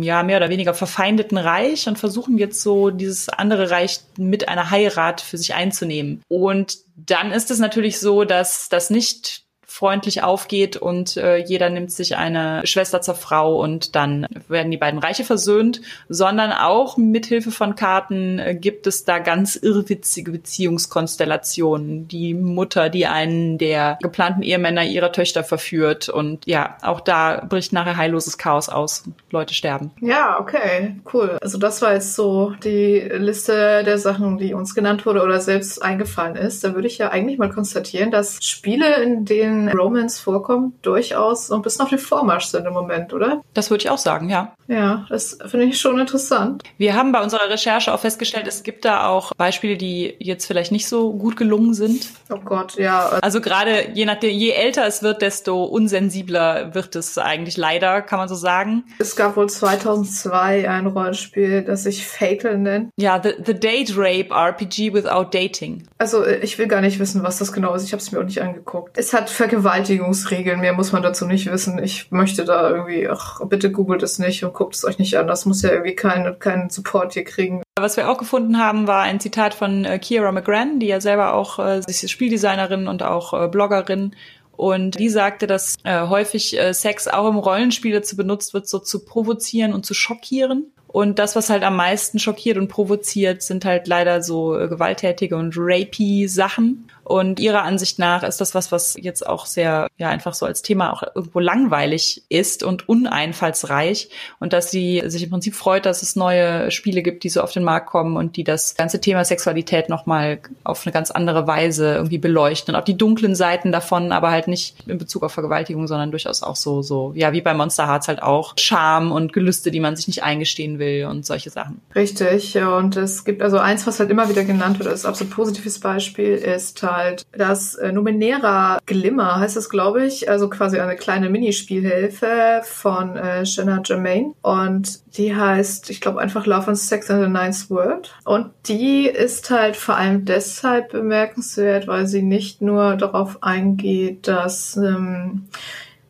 [0.01, 4.69] ja mehr oder weniger verfeindeten Reich und versuchen jetzt so dieses andere Reich mit einer
[4.69, 6.21] Heirat für sich einzunehmen.
[6.27, 11.91] Und dann ist es natürlich so, dass das nicht freundlich aufgeht und äh, jeder nimmt
[11.91, 17.49] sich eine Schwester zur Frau und dann werden die beiden Reiche versöhnt, sondern auch mithilfe
[17.49, 22.07] von Karten äh, gibt es da ganz irrwitzige Beziehungskonstellationen.
[22.07, 27.73] Die Mutter, die einen der geplanten Ehemänner ihrer Töchter verführt und ja, auch da bricht
[27.73, 29.05] nachher heilloses Chaos aus.
[29.31, 29.89] Leute sterben.
[30.01, 31.39] Ja, okay, cool.
[31.41, 35.81] Also das war jetzt so die Liste der Sachen, die uns genannt wurde oder selbst
[35.81, 36.63] eingefallen ist.
[36.63, 41.55] Da würde ich ja eigentlich mal konstatieren, dass Spiele, in denen Romance vorkommt, durchaus so
[41.55, 43.41] ein bisschen auf dem Vormarsch sind im Moment, oder?
[43.53, 44.53] Das würde ich auch sagen, ja.
[44.67, 46.63] Ja, das finde ich schon interessant.
[46.77, 50.71] Wir haben bei unserer Recherche auch festgestellt, es gibt da auch Beispiele, die jetzt vielleicht
[50.71, 52.07] nicht so gut gelungen sind.
[52.29, 53.19] Oh Gott, ja.
[53.21, 58.19] Also gerade je nachdem, je älter es wird, desto unsensibler wird es eigentlich leider, kann
[58.19, 58.85] man so sagen.
[58.99, 62.89] Es gab wohl 2002 ein Rollenspiel, das sich Fatal nennt.
[62.97, 65.83] Ja, The, the Date Rape RPG Without Dating.
[65.97, 67.83] Also ich will gar nicht wissen, was das genau ist.
[67.83, 68.97] Ich habe es mir auch nicht angeguckt.
[68.97, 71.81] Es hat Vergewaltigungsregeln, mehr muss man dazu nicht wissen.
[71.83, 75.27] Ich möchte da irgendwie, ach, bitte googelt es nicht und guckt es euch nicht an.
[75.27, 77.61] Das muss ja irgendwie keinen keinen Support hier kriegen.
[77.77, 81.33] Was wir auch gefunden haben, war ein Zitat von äh, Kiera McGran, die ja selber
[81.33, 84.15] auch äh, Spieldesignerin und auch äh, Bloggerin.
[84.55, 88.79] Und die sagte, dass äh, häufig äh, Sex auch im Rollenspiel dazu benutzt wird, so
[88.79, 90.71] zu provozieren und zu schockieren.
[90.87, 95.35] Und das, was halt am meisten schockiert und provoziert, sind halt leider so äh, gewalttätige
[95.35, 96.87] und rapey Sachen.
[97.03, 100.61] Und ihrer Ansicht nach ist das was, was jetzt auch sehr, ja, einfach so als
[100.61, 104.09] Thema auch irgendwo langweilig ist und uneinfallsreich.
[104.39, 107.51] Und dass sie sich im Prinzip freut, dass es neue Spiele gibt, die so auf
[107.51, 111.93] den Markt kommen und die das ganze Thema Sexualität nochmal auf eine ganz andere Weise
[111.93, 112.73] irgendwie beleuchten.
[112.73, 116.43] Und auch die dunklen Seiten davon, aber halt nicht in Bezug auf Vergewaltigung, sondern durchaus
[116.43, 119.95] auch so, so, ja, wie bei Monster Hearts halt auch Scham und Gelüste, die man
[119.95, 121.81] sich nicht eingestehen will und solche Sachen.
[121.95, 122.57] Richtig.
[122.57, 126.35] Und es gibt also eins, was halt immer wieder genannt wird, als absolut positives Beispiel,
[126.35, 130.29] ist halt das äh, Numenera Glimmer, heißt das, glaube ich.
[130.29, 134.33] Also quasi eine kleine Minispielhilfe von äh, Jenna Germain.
[134.41, 138.15] Und die heißt, ich glaube, einfach Love and Sex in the Ninth World.
[138.25, 144.77] Und die ist halt vor allem deshalb bemerkenswert, weil sie nicht nur darauf eingeht, dass
[144.77, 145.47] ähm,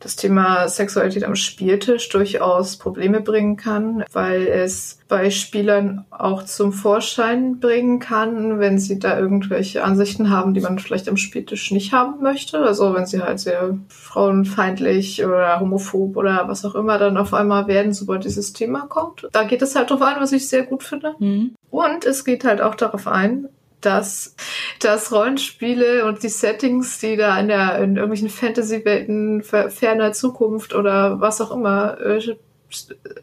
[0.03, 6.73] das Thema Sexualität am Spieltisch durchaus Probleme bringen kann, weil es bei Spielern auch zum
[6.73, 11.93] Vorschein bringen kann, wenn sie da irgendwelche Ansichten haben, die man vielleicht am Spieltisch nicht
[11.93, 12.59] haben möchte.
[12.59, 17.67] Also wenn sie halt sehr frauenfeindlich oder homophob oder was auch immer dann auf einmal
[17.67, 19.27] werden, sobald dieses Thema kommt.
[19.31, 21.15] Da geht es halt drauf ein, was ich sehr gut finde.
[21.19, 21.55] Mhm.
[21.69, 23.47] Und es geht halt auch darauf ein,
[23.85, 24.35] dass,
[24.79, 31.19] dass Rollenspiele und die Settings, die da in, der, in irgendwelchen Fantasy-Welten ferner Zukunft oder
[31.19, 32.35] was auch immer äh,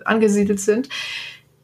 [0.04, 0.88] angesiedelt sind,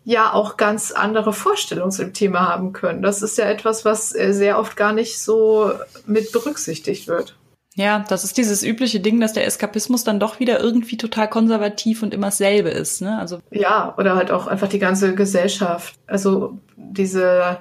[0.05, 3.03] ja auch ganz andere Vorstellungen zum Thema haben können.
[3.03, 5.73] Das ist ja etwas, was äh, sehr oft gar nicht so
[6.07, 7.37] mit berücksichtigt wird.
[7.77, 12.03] Ja, das ist dieses übliche Ding, dass der Eskapismus dann doch wieder irgendwie total konservativ
[12.03, 13.03] und immer dasselbe ist.
[13.03, 13.19] Ne?
[13.19, 15.95] Also ja, oder halt auch einfach die ganze Gesellschaft.
[16.07, 17.59] Also diese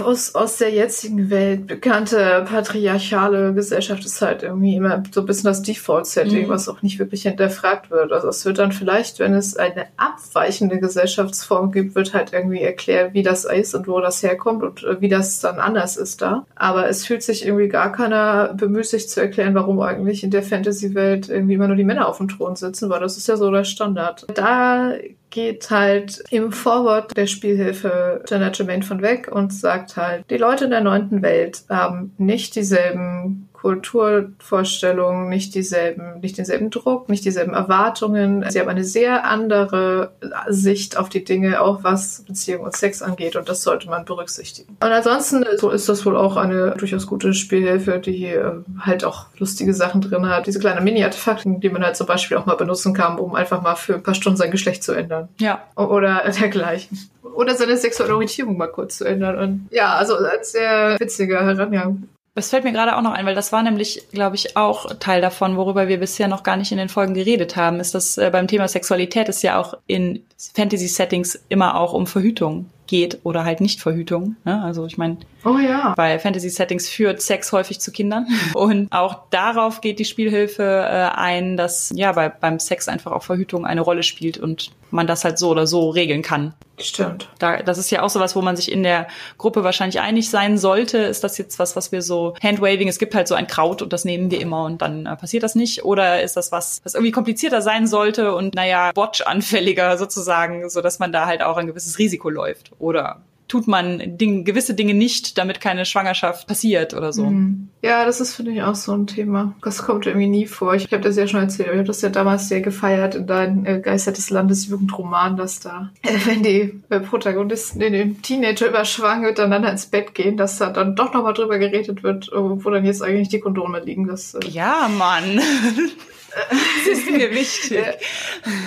[0.00, 5.48] aus, aus der jetzigen Welt bekannte patriarchale Gesellschaft ist halt irgendwie immer so ein bisschen
[5.48, 6.48] das Default-Setting, mhm.
[6.48, 8.12] was auch nicht wirklich hinterfragt wird.
[8.12, 13.14] Also es wird dann vielleicht, wenn es eine abweichende Gesellschaftsform gibt, wird halt irgendwie erklärt,
[13.14, 16.44] wie das ist und wo das herkommt und äh, wie das dann anders ist da.
[16.54, 20.44] Aber es fühlt sich irgendwie gar keiner bemüht, sich zu erklären, warum eigentlich in der
[20.44, 23.50] Fantasy-Welt irgendwie immer nur die Männer auf dem Thron sitzen, weil das ist ja so
[23.50, 24.24] der Standard.
[24.32, 24.92] Da
[25.30, 30.66] geht halt im Vorwort der Spielhilfe Jenna Germain von weg und sagt halt, die Leute
[30.66, 37.52] in der neunten Welt haben nicht dieselben Kulturvorstellungen, nicht dieselben, nicht denselben Druck, nicht dieselben
[37.52, 38.48] Erwartungen.
[38.48, 40.12] Sie haben eine sehr andere
[40.48, 44.76] Sicht auf die Dinge, auch was Beziehung und Sex angeht und das sollte man berücksichtigen.
[44.80, 49.26] Und ansonsten so ist das wohl auch eine durchaus gute Spielhilfe, die äh, halt auch
[49.36, 50.46] lustige Sachen drin hat.
[50.46, 53.74] Diese kleinen Mini-Artefakte, die man halt zum Beispiel auch mal benutzen kann, um einfach mal
[53.74, 55.28] für ein paar Stunden sein Geschlecht zu ändern.
[55.40, 55.64] Ja.
[55.74, 57.10] Oder dergleichen.
[57.34, 59.36] Oder seine sexuelle Orientierung mal kurz zu ändern.
[59.38, 62.04] Und ja, also als sehr witziger Herangang
[62.36, 65.22] das fällt mir gerade auch noch ein, weil das war nämlich, glaube ich, auch Teil
[65.22, 68.28] davon, worüber wir bisher noch gar nicht in den Folgen geredet haben, ist, dass äh,
[68.30, 70.22] beim Thema Sexualität es ja auch in
[70.54, 74.36] Fantasy-Settings immer auch um Verhütung geht oder halt nicht Verhütung.
[74.44, 74.62] Ne?
[74.62, 75.94] Also ich meine, oh ja.
[75.96, 78.26] bei Fantasy-Settings führt Sex häufig zu Kindern.
[78.54, 83.22] Und auch darauf geht die Spielhilfe äh, ein, dass ja bei, beim Sex einfach auch
[83.22, 86.54] Verhütung eine Rolle spielt und man das halt so oder so regeln kann.
[86.78, 87.28] Stimmt.
[87.38, 89.06] Da, das ist ja auch sowas, wo man sich in der
[89.38, 90.98] Gruppe wahrscheinlich einig sein sollte.
[90.98, 93.92] Ist das jetzt was, was wir so Handwaving, es gibt halt so ein Kraut und
[93.92, 95.84] das nehmen wir immer und dann äh, passiert das nicht?
[95.84, 100.98] Oder ist das was, was irgendwie komplizierter sein sollte und naja, Watch-anfälliger sozusagen, so dass
[100.98, 102.70] man da halt auch ein gewisses Risiko läuft?
[102.78, 107.26] Oder tut man Ding, gewisse Dinge nicht, damit keine Schwangerschaft passiert oder so.
[107.26, 107.68] Mhm.
[107.80, 109.54] Ja, das ist, finde ich, auch so ein Thema.
[109.62, 110.74] Das kommt irgendwie nie vor.
[110.74, 113.64] Ich, habe das ja schon erzählt, ich habe das ja damals sehr gefeiert in deinem
[113.64, 118.68] äh, Geister des Landes Jugendroman, dass da, äh, wenn die äh, Protagonisten in dem Teenager
[118.68, 122.84] überschwanger miteinander ins Bett gehen, dass da dann doch nochmal drüber geredet wird, wo dann
[122.84, 124.08] jetzt eigentlich die Kondome liegen.
[124.08, 125.40] Das, äh, ja, Mann.
[126.86, 127.84] Das ist mir wichtig.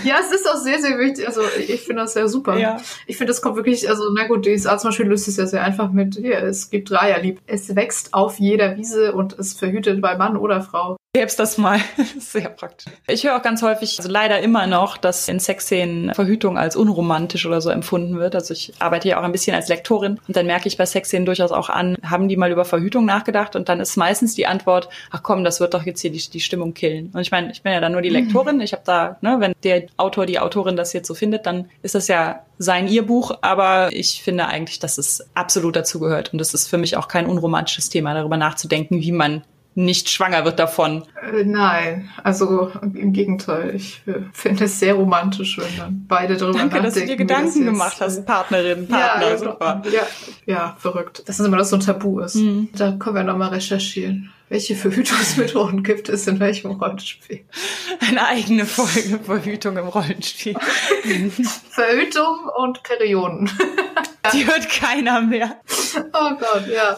[0.04, 1.28] Ja, es ist auch sehr, sehr wichtig.
[1.28, 2.58] Also ich finde das sehr super.
[2.58, 2.78] Ja.
[3.08, 5.64] Ich finde, das kommt wirklich, also na gut, DSA zum Beispiel löst es ja sehr
[5.64, 7.40] einfach mit, ja, es gibt Dreierlieb.
[7.48, 10.98] Es wächst auf jeder Wiese und es verhütet bei Mann oder Frau.
[11.16, 11.80] Selbst das mal.
[12.20, 12.94] Sehr praktisch.
[13.08, 17.48] Ich höre auch ganz häufig, also leider immer noch, dass in Sexszenen Verhütung als unromantisch
[17.48, 18.36] oder so empfunden wird.
[18.36, 21.26] Also ich arbeite ja auch ein bisschen als Lektorin und dann merke ich bei Sexszenen
[21.26, 24.88] durchaus auch an, haben die mal über Verhütung nachgedacht und dann ist meistens die Antwort,
[25.10, 27.10] ach komm, das wird doch jetzt hier die, die Stimmung killen.
[27.12, 28.62] Und ich meine, ich bin ja dann nur die Lektorin.
[28.62, 31.96] Ich habe da, ne, wenn der Autor, die Autorin das jetzt so findet, dann ist
[31.96, 36.54] das ja sein ihr Buch, aber ich finde eigentlich, dass es absolut dazugehört und es
[36.54, 39.44] ist für mich auch kein unromantisches Thema, darüber nachzudenken, wie man
[39.76, 41.04] nicht schwanger wird davon.
[41.22, 43.76] Äh, nein, also im Gegenteil.
[43.76, 46.86] Ich äh, finde es sehr romantisch, wenn dann beide darüber Danke, nachdenken.
[46.86, 49.82] dass du dir Gedanken gemacht hast, äh, Partnerin, Partner, ja, super.
[49.92, 50.02] Ja,
[50.46, 51.24] ja, verrückt.
[51.28, 52.36] Das ist immer, dass so ein Tabu ist.
[52.36, 52.70] Mhm.
[52.76, 54.32] Da können wir nochmal recherchieren.
[54.50, 57.46] Welche Verhütungsmethoden gibt es in welchem Rollenspiel?
[58.00, 60.56] Eine eigene Folge Verhütung im Rollenspiel.
[61.70, 63.50] Verhütung und Perioden.
[64.34, 65.62] Die hört keiner mehr.
[66.14, 66.98] oh Gott, ja.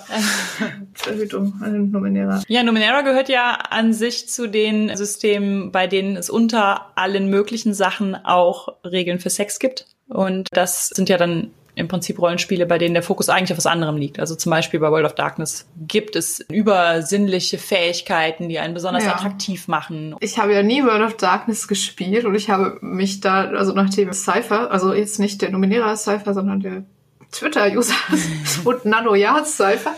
[0.93, 1.53] Verhütung,
[1.91, 2.41] Numenera.
[2.47, 7.73] Ja, Numenera gehört ja an sich zu den Systemen, bei denen es unter allen möglichen
[7.73, 9.87] Sachen auch Regeln für Sex gibt.
[10.07, 13.65] Und das sind ja dann im Prinzip Rollenspiele, bei denen der Fokus eigentlich auf was
[13.65, 14.19] anderem liegt.
[14.19, 19.13] Also zum Beispiel bei World of Darkness gibt es übersinnliche Fähigkeiten, die einen besonders ja.
[19.13, 20.15] attraktiv machen.
[20.19, 24.11] Ich habe ja nie World of Darkness gespielt und ich habe mich da, also nachdem
[24.13, 26.83] Cypher, also jetzt nicht der Nominierer Cypher, sondern der
[27.31, 27.95] Twitter-User
[28.65, 29.95] und Nano Yards Cypher,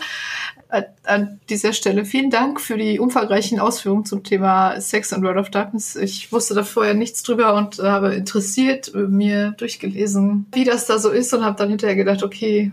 [1.04, 5.50] an dieser Stelle vielen Dank für die umfangreichen Ausführungen zum Thema Sex and World of
[5.50, 5.96] Darkness.
[5.96, 11.10] Ich wusste da vorher nichts drüber und habe interessiert mir durchgelesen, wie das da so
[11.10, 12.72] ist und habe dann hinterher gedacht, okay,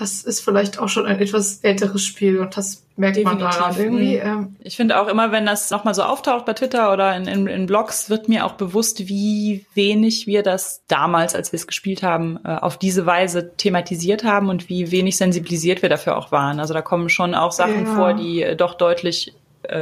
[0.00, 3.42] das ist vielleicht auch schon ein etwas älteres Spiel und das merkt Definitiv.
[3.42, 4.16] man daran irgendwie.
[4.16, 4.22] Mhm.
[4.22, 4.56] Ähm.
[4.60, 7.66] Ich finde auch immer, wenn das nochmal so auftaucht bei Twitter oder in, in, in,
[7.66, 12.38] Blogs, wird mir auch bewusst, wie wenig wir das damals, als wir es gespielt haben,
[12.44, 16.60] äh, auf diese Weise thematisiert haben und wie wenig sensibilisiert wir dafür auch waren.
[16.60, 17.94] Also da kommen schon auch Sachen ja.
[17.94, 19.34] vor, die äh, doch deutlich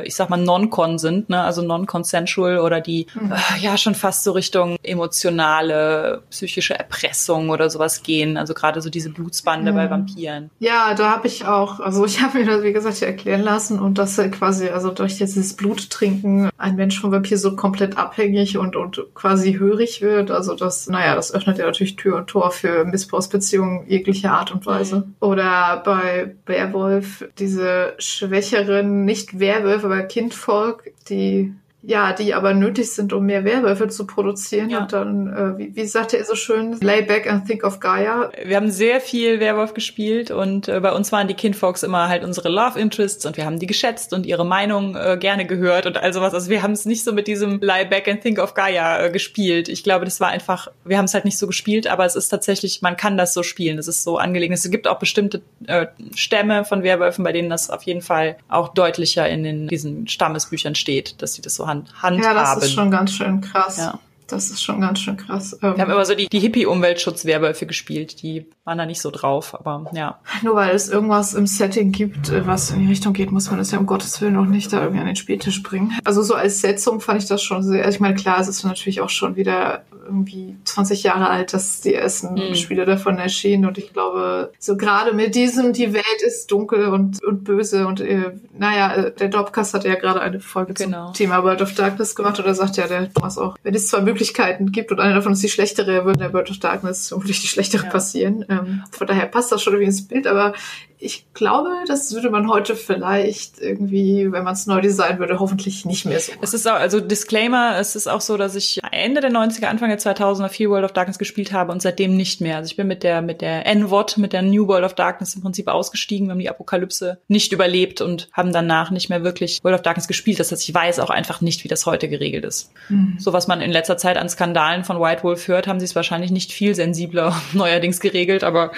[0.04, 1.42] ich sag mal, non-con sind, ne?
[1.42, 3.32] also non-consensual oder die mhm.
[3.32, 8.36] äh, ja schon fast so Richtung emotionale, psychische Erpressung oder sowas gehen.
[8.36, 9.76] Also gerade so diese Blutsbande mhm.
[9.76, 10.50] bei Vampiren.
[10.58, 13.98] Ja, da habe ich auch, also ich habe mir das, wie gesagt, erklären lassen und
[13.98, 19.00] dass quasi, also durch dieses Bluttrinken ein Mensch vom Vampir so komplett abhängig und, und
[19.14, 20.30] quasi hörig wird.
[20.30, 24.66] Also das, naja, das öffnet ja natürlich Tür und Tor für Missbrauchsbeziehungen jeglicher Art und
[24.66, 24.96] Weise.
[24.96, 25.14] Mhm.
[25.20, 32.90] Oder bei Werwolf diese schwächeren, nicht Werwölfe, Werwölfe bei Kindvolk, die ja, die aber nötig
[32.90, 34.68] sind, um mehr Werwölfe zu produzieren.
[34.68, 34.80] Ja.
[34.80, 38.32] Und dann, äh, wie, wie sagte er so schön, lay back and think of Gaia.
[38.44, 42.24] Wir haben sehr viel Werwolf gespielt und äh, bei uns waren die Kindfolks immer halt
[42.24, 45.96] unsere Love Interests und wir haben die geschätzt und ihre Meinung äh, gerne gehört und
[45.96, 46.34] all sowas.
[46.34, 49.10] Also wir haben es nicht so mit diesem lay back and think of Gaia äh,
[49.12, 49.68] gespielt.
[49.68, 52.28] Ich glaube, das war einfach, wir haben es halt nicht so gespielt, aber es ist
[52.28, 53.78] tatsächlich, man kann das so spielen.
[53.78, 54.52] Es ist so angelegen.
[54.52, 55.86] Es gibt auch bestimmte äh,
[56.16, 60.74] Stämme von Werwölfen, bei denen das auf jeden Fall auch deutlicher in den, diesen Stammesbüchern
[60.74, 62.20] steht, dass sie das so handhaben.
[62.20, 63.76] Ja, das ist schon ganz schön krass.
[63.76, 64.00] Ja.
[64.28, 65.56] Das ist schon ganz schön krass.
[65.60, 69.90] Wir haben immer so die, die Hippie-Umweltschutzwerwölfe gespielt, die waren da nicht so drauf, aber
[69.94, 70.20] ja.
[70.42, 73.58] Nur weil es irgendwas im Setting gibt, äh, was in die Richtung geht, muss man
[73.60, 75.98] es ja um Gottes Willen noch nicht da irgendwie an den Spieltisch bringen.
[76.04, 78.64] Also so als Setzung fand ich das schon sehr, also ich meine, klar, es ist
[78.64, 82.54] natürlich auch schon wieder irgendwie 20 Jahre alt, dass die ersten mhm.
[82.54, 87.22] Spiele davon erschienen und ich glaube, so gerade mit diesem, die Welt ist dunkel und,
[87.22, 91.06] und böse und äh, naja, äh, der Dopcast hat ja gerade eine Folge genau.
[91.06, 94.00] zum Thema World of Darkness gemacht da sagt ja der Thomas auch, wenn es zwei
[94.18, 97.46] Möglichkeiten gibt und eine davon ist die schlechtere, würde der World of Darkness vermutlich die
[97.46, 97.90] schlechtere ja.
[97.90, 98.44] passieren.
[98.48, 100.54] Ähm, von daher passt das schon irgendwie ins Bild, aber
[101.00, 105.84] ich glaube, das würde man heute vielleicht irgendwie, wenn man es neu designen würde, hoffentlich
[105.84, 106.32] nicht mehr so.
[106.40, 109.90] Es ist auch, also Disclaimer, es ist auch so, dass ich Ende der 90er, Anfang
[109.90, 112.56] der 2000er viel World of Darkness gespielt habe und seitdem nicht mehr.
[112.56, 115.42] Also ich bin mit der, mit der N-Wot, mit der New World of Darkness im
[115.42, 116.26] Prinzip ausgestiegen.
[116.26, 120.08] Wir haben die Apokalypse nicht überlebt und haben danach nicht mehr wirklich World of Darkness
[120.08, 120.40] gespielt.
[120.40, 122.72] Das heißt, ich weiß auch einfach nicht, wie das heute geregelt ist.
[122.88, 123.16] Mhm.
[123.20, 125.94] So was man in letzter Zeit an Skandalen von White Wolf hört, haben sie es
[125.94, 128.72] wahrscheinlich nicht viel sensibler neuerdings geregelt, aber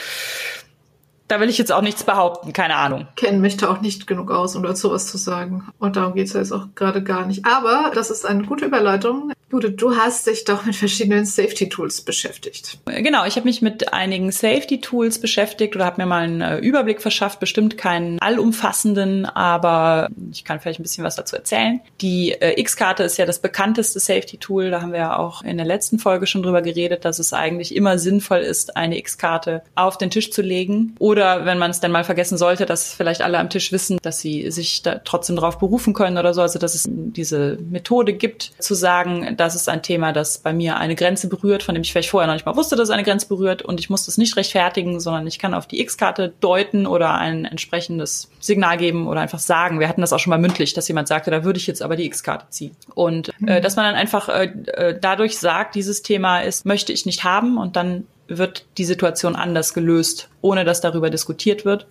[1.30, 3.06] da will ich jetzt auch nichts behaupten, keine Ahnung.
[3.14, 5.68] Kennen möchte auch nicht genug aus, um dazu was zu sagen.
[5.78, 7.46] Und darum geht's ja jetzt auch gerade gar nicht.
[7.46, 9.32] Aber das ist eine gute Überleitung.
[9.50, 12.78] Jude, du hast dich doch mit verschiedenen Safety-Tools beschäftigt.
[12.86, 17.00] Genau, ich habe mich mit einigen Safety-Tools beschäftigt oder habe mir mal einen äh, Überblick
[17.00, 17.40] verschafft.
[17.40, 21.80] Bestimmt keinen allumfassenden, aber ich kann vielleicht ein bisschen was dazu erzählen.
[22.00, 24.70] Die äh, X-Karte ist ja das bekannteste Safety-Tool.
[24.70, 27.74] Da haben wir ja auch in der letzten Folge schon drüber geredet, dass es eigentlich
[27.74, 31.80] immer sinnvoll ist, eine X-Karte auf den Tisch zu legen oder oder wenn man es
[31.80, 35.36] dann mal vergessen sollte, dass vielleicht alle am Tisch wissen, dass sie sich da trotzdem
[35.36, 36.40] drauf berufen können oder so.
[36.40, 40.76] Also dass es diese Methode gibt, zu sagen, das ist ein Thema, das bei mir
[40.76, 43.04] eine Grenze berührt, von dem ich vielleicht vorher noch nicht mal wusste, dass es eine
[43.04, 46.86] Grenze berührt und ich muss das nicht rechtfertigen, sondern ich kann auf die X-Karte deuten
[46.86, 49.80] oder ein entsprechendes Signal geben oder einfach sagen.
[49.80, 51.96] Wir hatten das auch schon mal mündlich, dass jemand sagte, da würde ich jetzt aber
[51.96, 52.76] die X-Karte ziehen.
[52.94, 53.62] Und äh, mhm.
[53.62, 57.56] dass man dann einfach äh, äh, dadurch sagt, dieses Thema ist, möchte ich nicht haben
[57.56, 61.86] und dann wird die Situation anders gelöst, ohne dass darüber diskutiert wird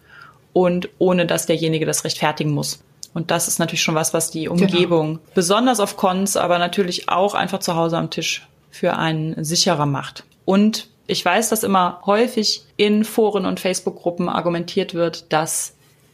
[0.53, 2.83] und ohne dass derjenige das rechtfertigen muss.
[3.13, 4.53] Und das ist natürlich schon was, was die genau.
[4.53, 5.19] Umgebung genau.
[5.33, 10.23] besonders auf Cons, aber natürlich auch einfach zu Hause am Tisch für einen sicherer macht.
[10.45, 15.73] Und ich weiß, dass immer häufig in Foren und Facebook-Gruppen argumentiert wird, dass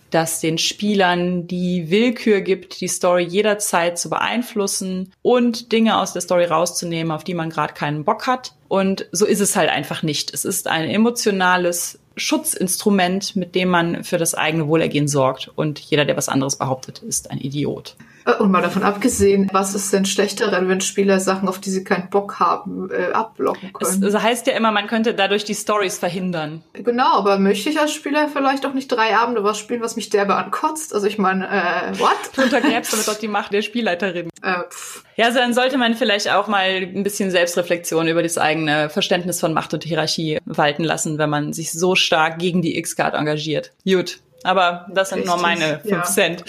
[0.09, 6.21] das den Spielern die Willkür gibt, die Story jederzeit zu beeinflussen und Dinge aus der
[6.21, 8.53] Story rauszunehmen, auf die man gerade keinen Bock hat.
[8.69, 10.33] Und so ist es halt einfach nicht.
[10.33, 15.51] Es ist ein emotionales Schutzinstrument, mit dem man für das eigene Wohlergehen sorgt.
[15.55, 17.95] Und jeder, der was anderes behauptet, ist ein Idiot.
[18.25, 21.83] Äh, und mal davon abgesehen, was ist denn schlechter, wenn Spieler Sachen, auf die sie
[21.83, 24.03] keinen Bock haben, äh, abblocken können?
[24.03, 26.63] Es, es heißt ja immer, man könnte dadurch die Stories verhindern.
[26.73, 30.09] Genau, aber möchte ich als Spieler vielleicht auch nicht drei Abende was spielen, was mich
[30.09, 30.93] derbe ankotzt?
[30.93, 32.15] Also ich meine, äh, what?
[32.35, 34.29] Du untergräbst damit doch die Macht der Spielleiterin.
[34.41, 35.03] Äh, pff.
[35.15, 39.39] Ja, also dann sollte man vielleicht auch mal ein bisschen Selbstreflexion über das eigene Verständnis
[39.39, 43.71] von Macht und Hierarchie walten lassen, wenn man sich so stark gegen die X-Card engagiert.
[43.85, 44.19] Gut.
[44.45, 46.03] Aber das sind nur Richtig, meine fünf ja.
[46.03, 46.45] Cent.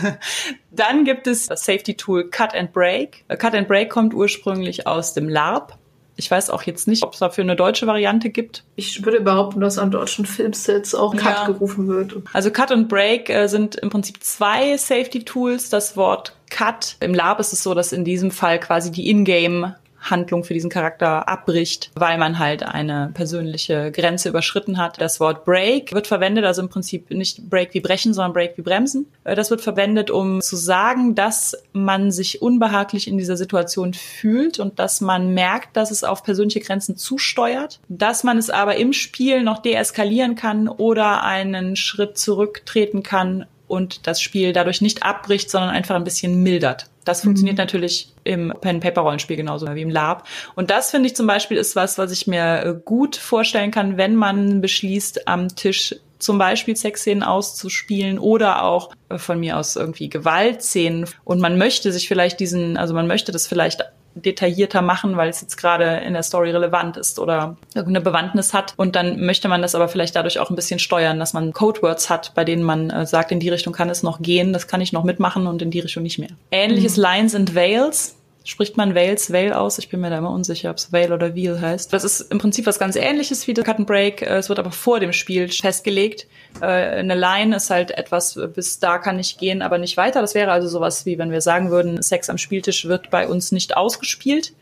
[0.70, 3.24] Dann gibt es das Safety Tool Cut and Break.
[3.38, 5.76] Cut and Break kommt ursprünglich aus dem LARP.
[6.18, 8.64] Ich weiß auch jetzt nicht, ob es dafür eine deutsche Variante gibt.
[8.76, 11.46] Ich würde behaupten, dass an deutschen Filmsets auch Cut Ja.
[11.46, 12.14] gerufen wird.
[12.32, 15.68] Also Cut und Break äh, sind im Prinzip zwei Safety Tools.
[15.68, 19.76] Das Wort Cut im Lab ist es so, dass in diesem Fall quasi die Ingame
[20.00, 25.00] Handlung für diesen Charakter abbricht, weil man halt eine persönliche Grenze überschritten hat.
[25.00, 28.62] Das Wort Break wird verwendet, also im Prinzip nicht Break wie brechen, sondern Break wie
[28.62, 29.06] bremsen.
[29.24, 34.58] Äh, Das wird verwendet, um zu sagen, dass man sich unbehaglich in dieser Situation fühlt
[34.58, 38.92] und dass man merkt, dass es auf persönliche Grenzen zusteuert, dass man es aber im
[38.92, 45.50] Spiel noch deeskalieren kann oder einen Schritt zurücktreten kann und das Spiel dadurch nicht abbricht,
[45.50, 46.86] sondern einfach ein bisschen mildert.
[47.06, 50.26] Das funktioniert natürlich im Pen-Paper-Rollenspiel genauso wie im Lab.
[50.56, 53.96] Und das finde ich zum Beispiel ist was, was ich mir äh, gut vorstellen kann,
[53.96, 59.76] wenn man beschließt, am Tisch zum Beispiel Sexszenen auszuspielen oder auch äh, von mir aus
[59.76, 61.06] irgendwie Gewaltszenen.
[61.24, 63.84] Und man möchte sich vielleicht diesen, also man möchte das vielleicht
[64.16, 68.74] detaillierter machen, weil es jetzt gerade in der Story relevant ist oder irgendeine Bewandtnis hat.
[68.76, 72.10] Und dann möchte man das aber vielleicht dadurch auch ein bisschen steuern, dass man Codewords
[72.10, 74.80] hat, bei denen man äh, sagt, in die Richtung kann es noch gehen, das kann
[74.80, 76.30] ich noch mitmachen und in die Richtung nicht mehr.
[76.50, 78.16] Ähnliches Lines and Veils.
[78.46, 79.76] Spricht man Wales, Vale aus?
[79.78, 81.92] Ich bin mir da immer unsicher, ob es Vale oder Veal heißt.
[81.92, 84.22] Das ist im Prinzip was ganz ähnliches wie der Cut and Break.
[84.22, 86.28] Äh, Es wird aber vor dem Spiel festgelegt.
[86.60, 90.20] Äh, Eine Line ist halt etwas, bis da kann ich gehen, aber nicht weiter.
[90.20, 93.50] Das wäre also sowas wie, wenn wir sagen würden, Sex am Spieltisch wird bei uns
[93.50, 94.52] nicht ausgespielt.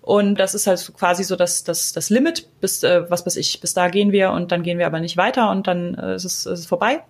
[0.00, 3.60] Und das ist halt quasi so das, das, das Limit, bis, äh, was weiß ich,
[3.60, 6.24] bis da gehen wir und dann gehen wir aber nicht weiter und dann äh, ist,
[6.24, 7.00] es, ist es vorbei.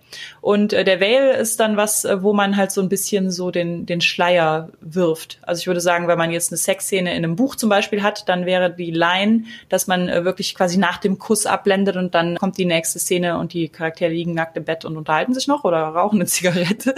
[0.41, 3.51] Und äh, der Veil ist dann was, äh, wo man halt so ein bisschen so
[3.51, 5.39] den, den Schleier wirft.
[5.41, 8.27] Also ich würde sagen, wenn man jetzt eine Sexszene in einem Buch zum Beispiel hat,
[8.29, 12.37] dann wäre die Line, dass man äh, wirklich quasi nach dem Kuss abblendet und dann
[12.37, 15.63] kommt die nächste Szene und die Charaktere liegen nackt im Bett und unterhalten sich noch
[15.63, 16.95] oder rauchen eine Zigarette.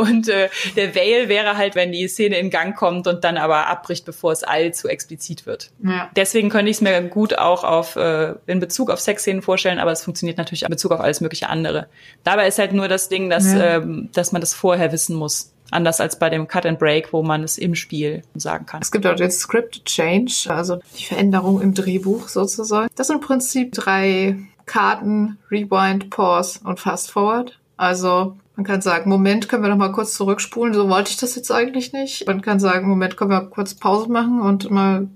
[0.00, 3.68] Und äh, der Veil wäre halt, wenn die Szene in Gang kommt und dann aber
[3.68, 5.70] abbricht, bevor es allzu explizit wird.
[5.82, 6.10] Ja.
[6.16, 9.92] Deswegen könnte ich es mir gut auch auf äh, in Bezug auf Sexszenen vorstellen, aber
[9.92, 11.88] es funktioniert natürlich in Bezug auf alles mögliche andere.
[12.22, 13.76] Dabei ist halt nur das Ding, dass, Ja.
[13.76, 15.50] ähm, dass man das vorher wissen muss.
[15.70, 18.80] Anders als bei dem Cut and Break, wo man es im Spiel sagen kann.
[18.82, 22.88] Es gibt auch jetzt Script Change, also die Veränderung im Drehbuch sozusagen.
[22.96, 27.58] Das sind im Prinzip drei Karten, Rewind, Pause und Fast Forward.
[27.76, 31.34] Also man kann sagen, Moment, können wir noch mal kurz zurückspulen, so wollte ich das
[31.34, 32.26] jetzt eigentlich nicht.
[32.26, 35.08] Man kann sagen, Moment, können wir kurz Pause machen und mal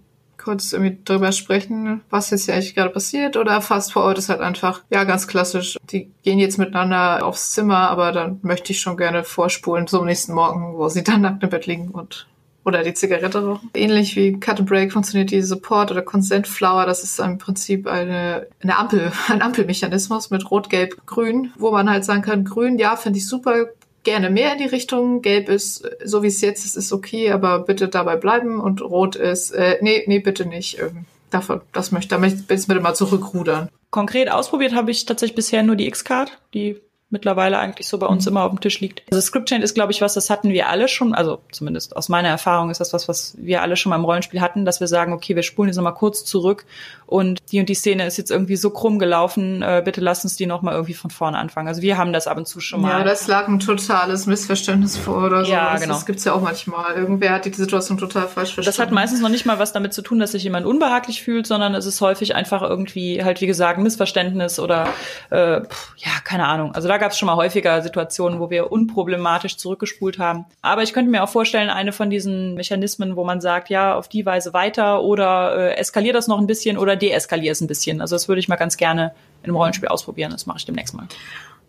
[0.48, 3.36] kurz irgendwie drüber sprechen, was jetzt hier eigentlich gerade passiert.
[3.36, 5.76] Oder Fast Forward ist halt einfach, ja, ganz klassisch.
[5.90, 10.32] Die gehen jetzt miteinander aufs Zimmer, aber dann möchte ich schon gerne vorspulen zum nächsten
[10.32, 12.26] Morgen, wo sie dann nackt im Bett liegen und
[12.64, 13.70] oder die Zigarette rauchen.
[13.74, 16.86] Ähnlich wie Cut and Break funktioniert die Support oder Consent Flower.
[16.86, 21.90] Das ist im Prinzip eine, eine Ampel, ein Ampelmechanismus mit Rot, Gelb, Grün, wo man
[21.90, 23.66] halt sagen kann, Grün, ja, finde ich super,
[24.08, 25.20] gerne mehr in die Richtung.
[25.20, 28.58] Gelb ist, so wie es jetzt ist, ist okay, aber bitte dabei bleiben.
[28.58, 30.78] Und Rot ist, äh, nee, nee, bitte nicht.
[30.80, 33.68] Ähm, davon, das möchte, da möchte ich jetzt bitte mal zurückrudern.
[33.90, 38.26] Konkret ausprobiert habe ich tatsächlich bisher nur die X-Card, die mittlerweile eigentlich so bei uns
[38.26, 39.02] immer auf dem Tisch liegt.
[39.10, 42.08] Also Script Change ist, glaube ich, was, das hatten wir alle schon, also zumindest aus
[42.08, 44.88] meiner Erfahrung ist das was, was wir alle schon mal im Rollenspiel hatten, dass wir
[44.88, 46.66] sagen, okay, wir spulen jetzt nochmal kurz zurück
[47.06, 50.36] und die und die Szene ist jetzt irgendwie so krumm gelaufen, äh, bitte lass uns
[50.36, 51.66] die nochmal irgendwie von vorne anfangen.
[51.66, 52.98] Also wir haben das ab und zu schon mal.
[52.98, 55.52] Ja, das lag ein totales Missverständnis vor oder so.
[55.52, 55.94] Ja, genau.
[55.94, 56.94] Das gibt's ja auch manchmal.
[56.94, 58.66] Irgendwer hat die Situation total falsch verstanden.
[58.66, 61.46] Das hat meistens noch nicht mal was damit zu tun, dass sich jemand unbehaglich fühlt,
[61.46, 64.88] sondern es ist häufig einfach irgendwie halt, wie gesagt, Missverständnis oder
[65.30, 66.74] äh, ja, keine Ahnung.
[66.74, 70.44] Also da gab es schon mal häufiger Situationen, wo wir unproblematisch zurückgespult haben.
[70.60, 74.08] Aber ich könnte mir auch vorstellen, eine von diesen Mechanismen, wo man sagt, ja, auf
[74.08, 78.00] die Weise weiter oder äh, eskalier das noch ein bisschen oder deeskalier es ein bisschen.
[78.00, 80.30] Also das würde ich mal ganz gerne einem Rollenspiel ausprobieren.
[80.30, 81.08] Das mache ich demnächst mal.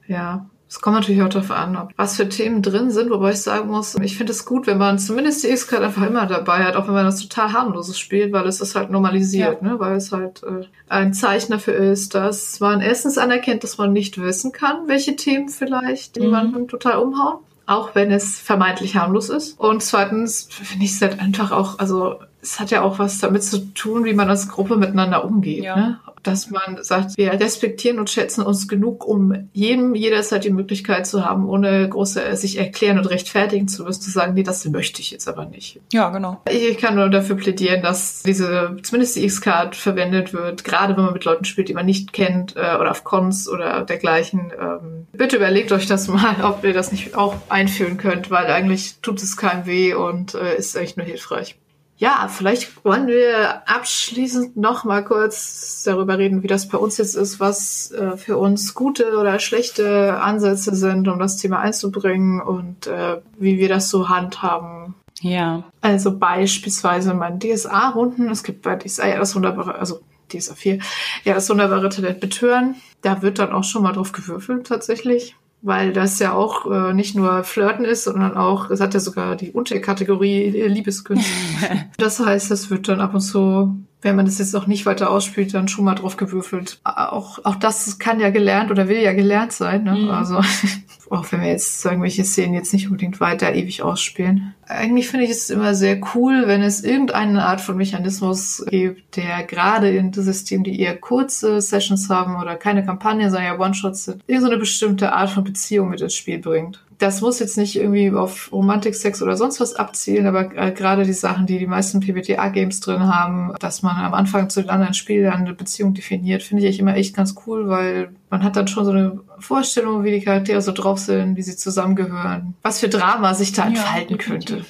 [0.08, 3.42] Ja, es kommt natürlich auch darauf an, ob was für Themen drin sind, wobei ich
[3.42, 6.76] sagen muss, ich finde es gut, wenn man zumindest die X-Card einfach immer dabei hat,
[6.76, 9.80] auch wenn man das total harmloses spielt, weil es ist halt normalisiert, ne?
[9.80, 14.22] weil es halt äh, ein Zeichen dafür ist, dass man erstens anerkennt, dass man nicht
[14.22, 16.24] wissen kann, welche Themen vielleicht Mhm.
[16.24, 19.60] jemanden total umhauen, auch wenn es vermeintlich harmlos ist.
[19.60, 23.44] Und zweitens finde ich es halt einfach auch, also es hat ja auch was damit
[23.44, 25.64] zu tun, wie man als Gruppe miteinander umgeht.
[25.64, 25.76] Ja.
[25.76, 26.00] Ne?
[26.24, 31.26] Dass man sagt, wir respektieren und schätzen uns genug, um jedem jederzeit die Möglichkeit zu
[31.26, 35.12] haben, ohne große sich erklären und rechtfertigen zu müssen, zu sagen, nee, das möchte ich
[35.12, 35.80] jetzt aber nicht.
[35.94, 36.42] Ja, genau.
[36.50, 41.14] Ich kann nur dafür plädieren, dass diese, zumindest die X-Card verwendet wird, gerade wenn man
[41.14, 44.52] mit Leuten spielt, die man nicht kennt äh, oder auf Cons oder dergleichen.
[44.60, 48.96] Ähm, bitte überlegt euch das mal, ob ihr das nicht auch einführen könnt, weil eigentlich
[49.02, 51.56] tut es keinem weh und äh, ist echt nur hilfreich.
[52.00, 57.16] Ja, vielleicht wollen wir abschließend noch mal kurz darüber reden, wie das bei uns jetzt
[57.16, 62.88] ist, was äh, für uns gute oder schlechte Ansätze sind, um das Thema einzubringen und
[62.88, 64.96] äh, wie wir das so handhaben.
[65.20, 65.64] Ja.
[65.82, 68.30] Also beispielsweise mein DSA-Runden.
[68.30, 70.00] Es gibt bei DSA ja das wunderbare, also
[70.32, 70.80] DSA 4,
[71.26, 72.76] ja das wunderbare Talent Betören.
[73.02, 77.16] Da wird dann auch schon mal drauf gewürfelt tatsächlich weil das ja auch äh, nicht
[77.16, 81.30] nur Flirten ist, sondern auch, es hat ja sogar die Unterkategorie Liebeskünste.
[81.98, 85.10] das heißt, es wird dann ab und zu wenn man das jetzt auch nicht weiter
[85.10, 86.80] ausspielt, dann schon mal drauf gewürfelt.
[86.84, 89.84] Auch, auch das kann ja gelernt oder will ja gelernt sein.
[89.84, 89.96] Ne?
[89.96, 90.10] Mhm.
[90.10, 90.42] Also
[91.10, 94.54] auch wenn wir jetzt irgendwelche Szenen jetzt nicht unbedingt weiter ewig ausspielen.
[94.68, 99.44] Eigentlich finde ich es immer sehr cool, wenn es irgendeine Art von Mechanismus gibt, der
[99.44, 104.24] gerade in Systemen, die eher kurze Sessions haben oder keine Kampagne, sondern ja One-Shots sind,
[104.28, 108.52] irgendeine bestimmte Art von Beziehung mit ins Spiel bringt das muss jetzt nicht irgendwie auf
[108.52, 112.82] Romantik, Sex oder sonst was abzielen, aber äh, gerade die Sachen, die die meisten PBTA-Games
[112.82, 116.78] drin haben, dass man am Anfang zu den anderen Spielern eine Beziehung definiert, finde ich
[116.78, 120.62] immer echt ganz cool, weil man hat dann schon so eine Vorstellung, wie die Charaktere
[120.62, 124.66] so drauf sind, wie sie zusammengehören, was für Drama sich da entfalten ja, könnte.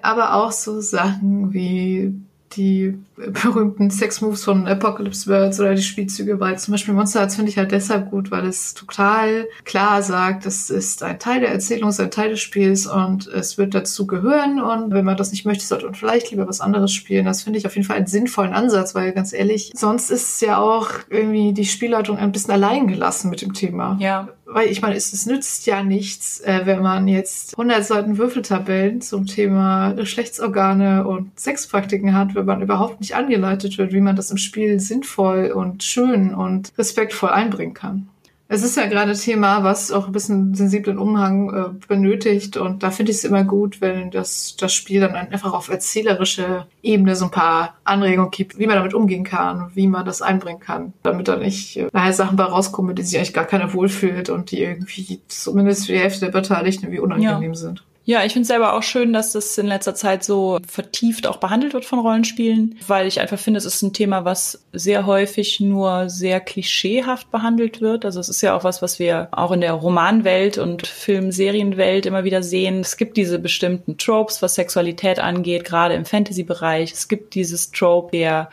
[0.00, 2.14] Aber auch so Sachen wie
[2.56, 7.50] die berühmten Sex-Moves von Apocalypse Worlds oder die Spielzüge bei zum Beispiel Monster Hearts finde
[7.50, 11.88] ich halt deshalb gut, weil es total klar sagt, es ist ein Teil der Erzählung,
[11.88, 15.30] es ist ein Teil des Spiels und es wird dazu gehören und wenn man das
[15.30, 17.24] nicht möchte, sollte man vielleicht lieber was anderes spielen.
[17.24, 20.40] Das finde ich auf jeden Fall einen sinnvollen Ansatz, weil ganz ehrlich, sonst ist es
[20.40, 23.96] ja auch irgendwie die Spielleitung ein bisschen allein gelassen mit dem Thema.
[24.00, 24.28] Ja.
[24.48, 29.00] Weil ich meine, es, es nützt ja nichts, äh, wenn man jetzt 100 Seiten Würfeltabellen
[29.00, 34.30] zum Thema Geschlechtsorgane und Sexpraktiken hat, wenn man überhaupt nicht angeleitet wird, wie man das
[34.30, 38.08] im Spiel sinnvoll und schön und respektvoll einbringen kann.
[38.48, 42.56] Es ist ja gerade Thema, was auch ein bisschen sensiblen Umhang äh, benötigt.
[42.56, 46.66] Und da finde ich es immer gut, wenn das, das Spiel dann einfach auf erzählerische
[46.82, 50.60] Ebene so ein paar Anregungen gibt, wie man damit umgehen kann, wie man das einbringen
[50.60, 54.30] kann, damit da nicht äh, nachher Sachen bei rauskommen, die sich eigentlich gar keiner wohlfühlt
[54.30, 57.58] und die irgendwie zumindest für die Hälfte der Beteiligten irgendwie unangenehm ja.
[57.58, 57.82] sind.
[58.08, 61.38] Ja, ich finde es selber auch schön, dass das in letzter Zeit so vertieft auch
[61.38, 65.58] behandelt wird von Rollenspielen, weil ich einfach finde, es ist ein Thema, was sehr häufig
[65.58, 68.04] nur sehr klischeehaft behandelt wird.
[68.04, 72.22] Also es ist ja auch was, was wir auch in der Romanwelt und Film-Serienwelt immer
[72.22, 72.78] wieder sehen.
[72.78, 76.92] Es gibt diese bestimmten Tropes, was Sexualität angeht, gerade im Fantasy-Bereich.
[76.92, 78.50] Es gibt dieses Trope der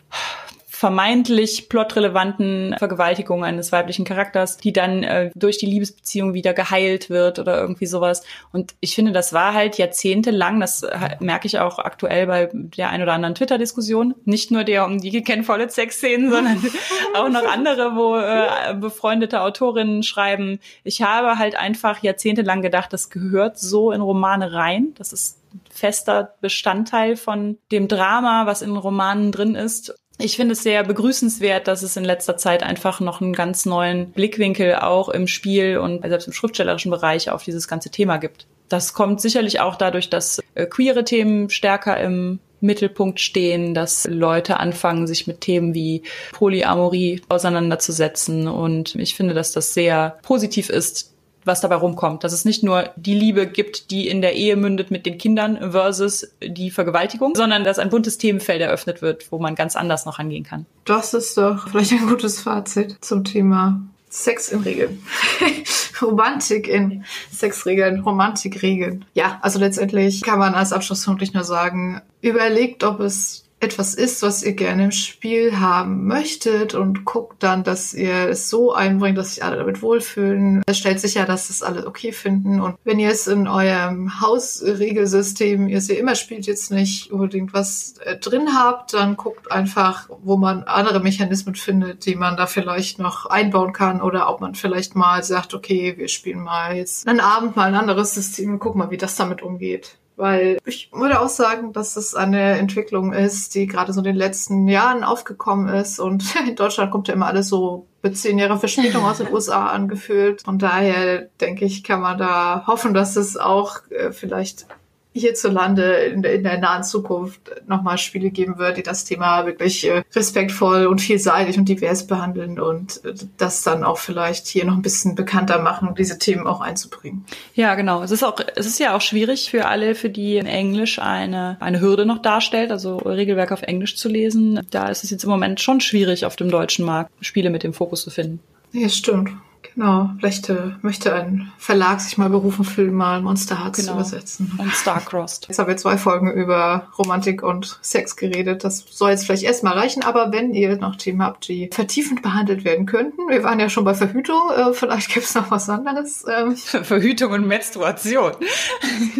[0.84, 7.39] vermeintlich plotrelevanten Vergewaltigung eines weiblichen Charakters, die dann äh, durch die Liebesbeziehung wieder geheilt wird
[7.39, 8.21] oder irgendwie sowas.
[8.51, 12.89] Und ich finde, das war halt jahrzehntelang, das äh, merke ich auch aktuell bei der
[12.89, 16.61] ein oder anderen Twitter-Diskussion, nicht nur der um die Ken Follett-Sex-Szenen, sondern
[17.15, 23.09] auch noch andere, wo äh, befreundete Autorinnen schreiben, ich habe halt einfach jahrzehntelang gedacht, das
[23.09, 24.93] gehört so in Romane rein.
[24.97, 29.93] Das ist fester Bestandteil von dem Drama, was in Romanen drin ist
[30.24, 34.11] ich finde es sehr begrüßenswert, dass es in letzter Zeit einfach noch einen ganz neuen
[34.11, 38.47] Blickwinkel auch im Spiel und selbst im schriftstellerischen Bereich auf dieses ganze Thema gibt.
[38.69, 44.59] Das kommt sicherlich auch dadurch, dass äh, queere Themen stärker im Mittelpunkt stehen, dass Leute
[44.59, 48.47] anfangen, sich mit Themen wie Polyamorie auseinanderzusetzen.
[48.47, 51.12] Und ich finde, dass das sehr positiv ist,
[51.46, 52.24] was dabei rumkommt.
[52.24, 55.72] Dass es nicht nur die Liebe gibt, die in der Ehe mündet mit den Kindern
[55.72, 60.20] versus die Vergewaltigung, sondern dass ein buntes Themenfeld eröffnet wird, wo man ganz anders noch
[60.20, 60.66] angehen kann.
[60.86, 65.04] Das ist doch vielleicht ein gutes Fazit zum Thema Sex in Regeln.
[66.02, 69.06] Romantik in Sexregeln, Romantikregeln.
[69.14, 74.22] Ja, also letztendlich kann man als Abschlusspunkt nicht nur sagen, überlegt, ob es etwas ist,
[74.22, 79.18] was ihr gerne im Spiel haben möchtet und guckt dann, dass ihr es so einbringt,
[79.18, 80.61] dass sich alle damit wohlfühlen.
[80.68, 82.61] Es stellt sicher, dass es alle okay finden.
[82.61, 87.95] Und wenn ihr es in eurem Hausregelsystem, ihr sie immer spielt, jetzt nicht unbedingt was
[88.03, 92.99] äh, drin habt, dann guckt einfach, wo man andere Mechanismen findet, die man da vielleicht
[92.99, 97.20] noch einbauen kann oder ob man vielleicht mal sagt, okay, wir spielen mal jetzt einen
[97.20, 99.97] Abend mal ein anderes System und gucken mal, wie das damit umgeht.
[100.24, 104.15] Weil ich würde auch sagen, dass es eine Entwicklung ist, die gerade so in den
[104.15, 105.99] letzten Jahren aufgekommen ist.
[105.99, 109.67] Und in Deutschland kommt ja immer alles so mit zehn Jahre Verspätung aus den USA
[109.67, 110.47] angefühlt.
[110.47, 114.65] Und daher denke ich, kann man da hoffen, dass es auch äh, vielleicht
[115.14, 119.88] hierzulande in der, in der nahen Zukunft nochmal Spiele geben wird, die das Thema wirklich
[119.88, 124.74] äh, respektvoll und vielseitig und divers behandeln und äh, das dann auch vielleicht hier noch
[124.74, 127.26] ein bisschen bekannter machen, diese Themen auch einzubringen.
[127.53, 128.01] Ja, genau.
[128.01, 131.80] Es ist auch, es ist ja auch schwierig für alle, für die Englisch eine, eine
[131.80, 134.66] Hürde noch darstellt, also Regelwerk auf Englisch zu lesen.
[134.72, 137.74] Da ist es jetzt im Moment schon schwierig, auf dem deutschen Markt Spiele mit dem
[137.74, 138.39] Fokus zu finden.
[138.72, 139.32] Ja, stimmt.
[139.76, 143.93] Genau, vielleicht äh, möchte ein Verlag sich mal berufen fühlen, mal Monster Hearts genau.
[143.93, 144.51] übersetzen.
[144.59, 145.47] Und Starcrossed.
[145.47, 148.63] Jetzt haben wir zwei Folgen über Romantik und Sex geredet.
[148.63, 152.65] Das soll jetzt vielleicht erstmal reichen, aber wenn ihr noch Themen habt, die vertiefend behandelt
[152.65, 156.24] werden könnten, wir waren ja schon bei Verhütung, äh, vielleicht gibt es noch was anderes.
[156.32, 156.55] Ähm.
[156.84, 158.34] Verhütung und Menstruation.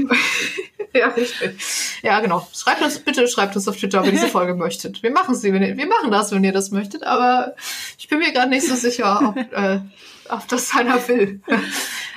[0.94, 2.00] ja, richtig.
[2.04, 2.48] Ja, genau.
[2.54, 5.02] Schreibt uns, bitte schreibt uns auf Twitter, ob ihr diese Folge möchtet.
[5.02, 7.56] Wir machen sie, wenn ihr, wir machen das, wenn ihr das möchtet, aber
[7.98, 9.80] ich bin mir gerade nicht so sicher, ob, äh,
[10.30, 11.42] ob das einer will.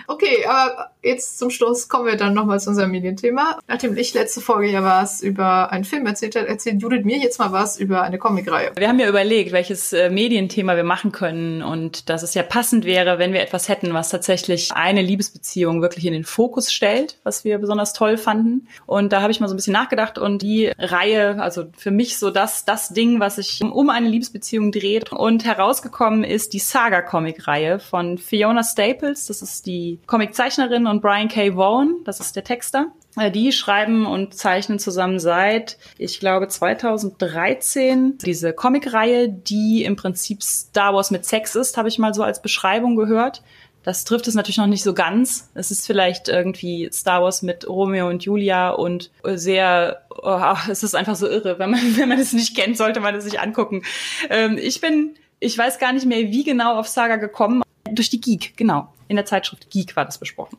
[0.06, 3.58] Okay, aber jetzt zum Schluss kommen wir dann nochmal zu unserem Medienthema.
[3.66, 7.38] Nachdem ich letzte Folge ja was über einen Film erzählt hat, erzählt Judith mir jetzt
[7.38, 8.72] mal was über eine Comicreihe.
[8.76, 12.84] Wir haben ja überlegt, welches äh, Medienthema wir machen können und dass es ja passend
[12.84, 17.44] wäre, wenn wir etwas hätten, was tatsächlich eine Liebesbeziehung wirklich in den Fokus stellt, was
[17.44, 18.68] wir besonders toll fanden.
[18.86, 22.18] Und da habe ich mal so ein bisschen nachgedacht und die Reihe, also für mich
[22.18, 25.12] so das, das Ding, was sich um eine Liebesbeziehung dreht.
[25.12, 29.26] Und herausgekommen ist die Saga-Comic-Reihe von Fiona Staples.
[29.26, 31.56] Das ist die Comiczeichnerin und Brian K.
[31.56, 32.92] Vaughan, das ist der Texter.
[33.16, 40.42] Äh, die schreiben und zeichnen zusammen seit, ich glaube, 2013 diese Comicreihe, die im Prinzip
[40.42, 43.42] Star Wars mit Sex ist, habe ich mal so als Beschreibung gehört.
[43.86, 45.48] Das trifft es natürlich noch nicht so ganz.
[45.54, 50.96] Es ist vielleicht irgendwie Star Wars mit Romeo und Julia und sehr, oh, es ist
[50.96, 51.58] einfach so irre.
[51.58, 53.82] Wenn man, wenn man es nicht kennt, sollte man es sich angucken.
[54.28, 57.62] Ähm, ich bin, ich weiß gar nicht mehr, wie genau auf Saga gekommen.
[57.92, 60.58] Durch die Geek, genau in der Zeitschrift Geek war das besprochen.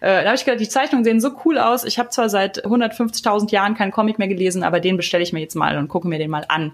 [0.00, 1.84] Äh, da habe ich gedacht, die Zeichnungen sehen so cool aus.
[1.84, 5.40] Ich habe zwar seit 150.000 Jahren keinen Comic mehr gelesen, aber den bestelle ich mir
[5.40, 6.72] jetzt mal und gucke mir den mal an.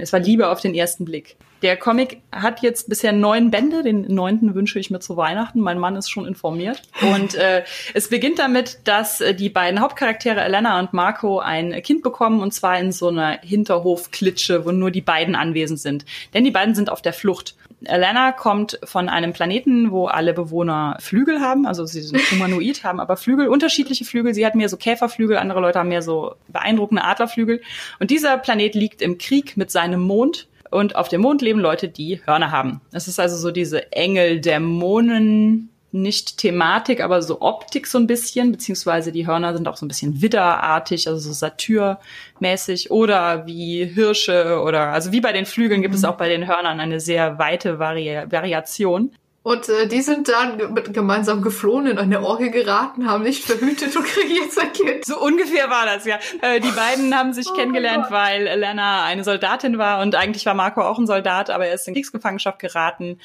[0.00, 1.36] Es war Liebe auf den ersten Blick.
[1.62, 3.84] Der Comic hat jetzt bisher neun Bände.
[3.84, 5.60] Den neunten wünsche ich mir zu Weihnachten.
[5.60, 6.82] Mein Mann ist schon informiert.
[7.14, 7.62] Und äh,
[7.94, 12.52] es beginnt damit, dass äh, die beiden Hauptcharaktere Elena und Marco ein Kind bekommen und
[12.52, 16.04] zwar in so einer Hinterhofklitsche, wo nur die beiden anwesend sind.
[16.34, 17.54] Denn die beiden sind auf der Flucht.
[17.86, 23.00] Elena kommt von einem Planeten, wo alle Bewohner Flügel haben, also sie sind humanoid, haben
[23.00, 24.34] aber Flügel, unterschiedliche Flügel.
[24.34, 27.62] Sie hat mehr so Käferflügel, andere Leute haben mehr so beeindruckende Adlerflügel.
[27.98, 30.48] Und dieser Planet liegt im Krieg mit seinem Mond.
[30.70, 32.80] Und auf dem Mond leben Leute, die Hörner haben.
[32.92, 39.12] Es ist also so diese Engel-Dämonen nicht Thematik, aber so Optik so ein bisschen, beziehungsweise
[39.12, 44.88] die Hörner sind auch so ein bisschen widderartig, also so Satyrmäßig oder wie Hirsche oder
[44.88, 45.98] also wie bei den Flügeln gibt mhm.
[45.98, 49.12] es auch bei den Hörnern eine sehr weite Vari Variation.
[49.44, 54.04] Und äh, die sind dann gemeinsam geflohen, in eine Orgel geraten, haben nicht verhütet und
[54.04, 55.04] kriegen jetzt ein Kind.
[55.04, 56.20] So ungefähr war das, ja.
[56.42, 60.54] Äh, die beiden haben sich oh kennengelernt, weil Lena eine Soldatin war und eigentlich war
[60.54, 63.18] Marco auch ein Soldat, aber er ist in Kriegsgefangenschaft geraten.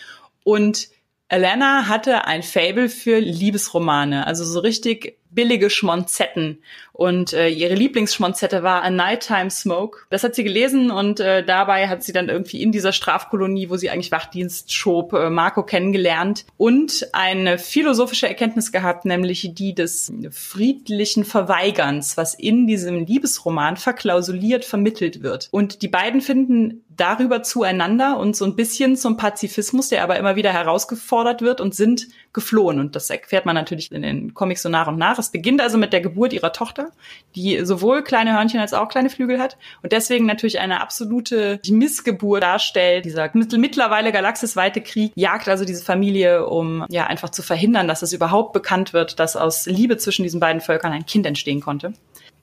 [0.43, 0.89] Und
[1.29, 6.59] Alana hatte ein Fable für Liebesromane, also so richtig billige Schmonzetten.
[6.93, 9.99] Und äh, ihre Lieblingsschmonzette war A Nighttime Smoke.
[10.09, 13.77] Das hat sie gelesen und äh, dabei hat sie dann irgendwie in dieser Strafkolonie, wo
[13.77, 20.11] sie eigentlich Wachdienst schob, äh, Marco kennengelernt und eine philosophische Erkenntnis gehabt, nämlich die des
[20.31, 25.49] friedlichen Verweigerns, was in diesem Liebesroman verklausuliert vermittelt wird.
[25.51, 30.35] Und die beiden finden darüber zueinander und so ein bisschen zum Pazifismus, der aber immer
[30.35, 32.07] wieder herausgefordert wird und sind
[32.37, 32.79] geflohen.
[32.79, 35.17] Und das erfährt man natürlich in den Comics so nach und nach.
[35.17, 36.91] Es beginnt also mit der Geburt ihrer Tochter,
[37.35, 42.43] die sowohl kleine Hörnchen als auch kleine Flügel hat und deswegen natürlich eine absolute Missgeburt
[42.43, 43.05] darstellt.
[43.05, 48.13] Dieser mittlerweile galaxisweite Krieg jagt also diese Familie, um ja einfach zu verhindern, dass es
[48.13, 51.93] überhaupt bekannt wird, dass aus Liebe zwischen diesen beiden Völkern ein Kind entstehen konnte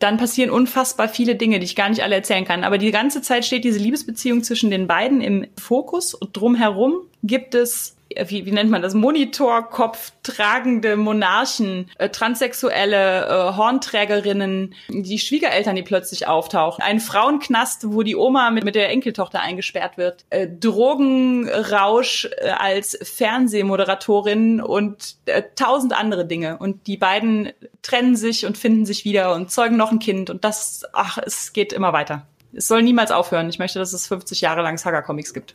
[0.01, 2.65] dann passieren unfassbar viele Dinge, die ich gar nicht alle erzählen kann.
[2.65, 7.55] Aber die ganze Zeit steht diese Liebesbeziehung zwischen den beiden im Fokus und drumherum gibt
[7.55, 7.94] es
[8.27, 15.83] wie, wie nennt man das, Monitorkopf tragende Monarchen, äh, transsexuelle äh, Hornträgerinnen, die Schwiegereltern, die
[15.83, 22.29] plötzlich auftauchen, ein Frauenknast, wo die Oma mit, mit der Enkeltochter eingesperrt wird, äh, Drogenrausch
[22.39, 26.59] äh, als Fernsehmoderatorin und äh, tausend andere Dinge.
[26.59, 27.53] Und die beiden
[27.83, 31.53] trennen sich und finden sich wieder und zeugen noch ein Kind und das, ach, es
[31.53, 32.27] geht immer weiter.
[32.57, 33.49] Es soll niemals aufhören.
[33.49, 35.55] Ich möchte, dass es 50 Jahre lang Saga-Comics gibt.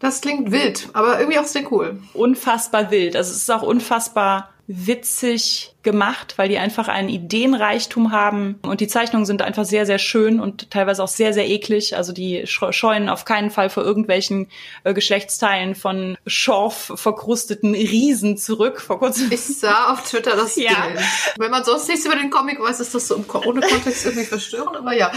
[0.00, 2.00] Das klingt wild, aber irgendwie auch sehr cool.
[2.14, 3.16] Unfassbar wild.
[3.16, 8.86] Also es ist auch unfassbar witzig gemacht, weil die einfach einen Ideenreichtum haben und die
[8.86, 11.96] Zeichnungen sind einfach sehr, sehr schön und teilweise auch sehr, sehr eklig.
[11.96, 14.48] Also die scheuen auf keinen Fall vor irgendwelchen
[14.84, 18.82] äh, Geschlechtsteilen von Schorf verkrusteten Riesen zurück.
[18.82, 19.32] Vor kurzem.
[19.32, 20.74] Ich sah auf Twitter das ja.
[20.86, 21.00] Bild.
[21.38, 24.76] Wenn man sonst nichts über den Comic weiß, ist das so im Corona-Kontext irgendwie verstörend,
[24.76, 25.10] aber ja.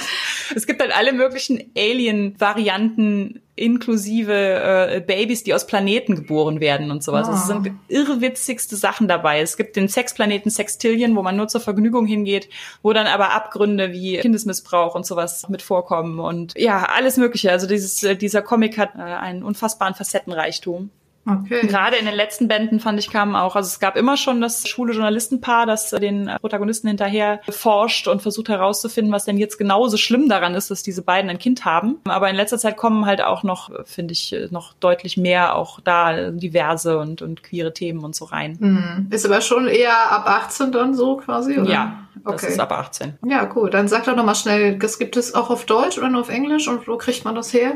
[0.55, 7.03] Es gibt halt alle möglichen Alien-Varianten inklusive äh, Babys, die aus Planeten geboren werden und
[7.03, 7.27] sowas.
[7.29, 7.33] Oh.
[7.33, 7.73] Es sind ah.
[7.89, 9.41] irrwitzigste Sachen dabei.
[9.41, 12.49] Es gibt den Sexplaneten Sextillion, wo man nur zur Vergnügung hingeht,
[12.81, 17.51] wo dann aber Abgründe wie Kindesmissbrauch und sowas mit vorkommen und ja, alles mögliche.
[17.51, 20.89] Also dieses, äh, dieser Comic hat äh, einen unfassbaren Facettenreichtum.
[21.25, 21.67] Okay.
[21.67, 24.67] Gerade in den letzten Bänden fand ich kamen auch, also es gab immer schon das
[24.67, 30.29] schwule Journalistenpaar, das den Protagonisten hinterher forscht und versucht herauszufinden, was denn jetzt genauso schlimm
[30.29, 31.97] daran ist, dass diese beiden ein Kind haben.
[32.05, 36.31] Aber in letzter Zeit kommen halt auch noch, finde ich, noch deutlich mehr auch da
[36.31, 38.57] diverse und, und queere Themen und so rein.
[38.59, 39.07] Mhm.
[39.11, 41.69] Ist aber schon eher ab 18 dann so quasi, oder?
[41.69, 42.47] Ja, das okay.
[42.47, 43.19] ist ab 18.
[43.27, 43.69] Ja, cool.
[43.69, 46.67] Dann sag doch nochmal schnell, das gibt es auch auf Deutsch oder nur auf Englisch
[46.67, 47.75] und wo kriegt man das her?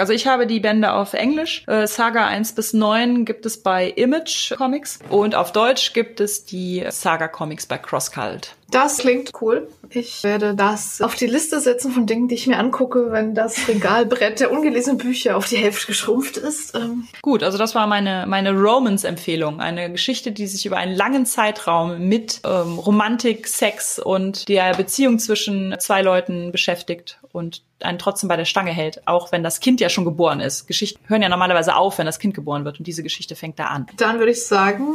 [0.00, 1.62] Also ich habe die Bände auf Englisch.
[1.66, 6.46] Äh, Saga 1 bis 9 gibt es bei Image Comics und auf Deutsch gibt es
[6.46, 8.56] die Saga Comics bei CrossCult.
[8.70, 9.68] Das klingt cool.
[9.90, 13.66] Ich werde das auf die Liste setzen von Dingen, die ich mir angucke, wenn das
[13.66, 16.76] Regalbrett der ungelesenen Bücher auf die Hälfte geschrumpft ist.
[16.76, 19.60] Ähm Gut, also das war meine, meine Romance-Empfehlung.
[19.60, 25.18] Eine Geschichte, die sich über einen langen Zeitraum mit ähm, Romantik, Sex und der Beziehung
[25.18, 29.80] zwischen zwei Leuten beschäftigt und einen trotzdem bei der Stange hält, auch wenn das Kind
[29.80, 30.66] ja schon geboren ist.
[30.66, 33.66] Geschichten hören ja normalerweise auf, wenn das Kind geboren wird und diese Geschichte fängt da
[33.66, 33.86] an.
[33.96, 34.94] Dann würde ich sagen,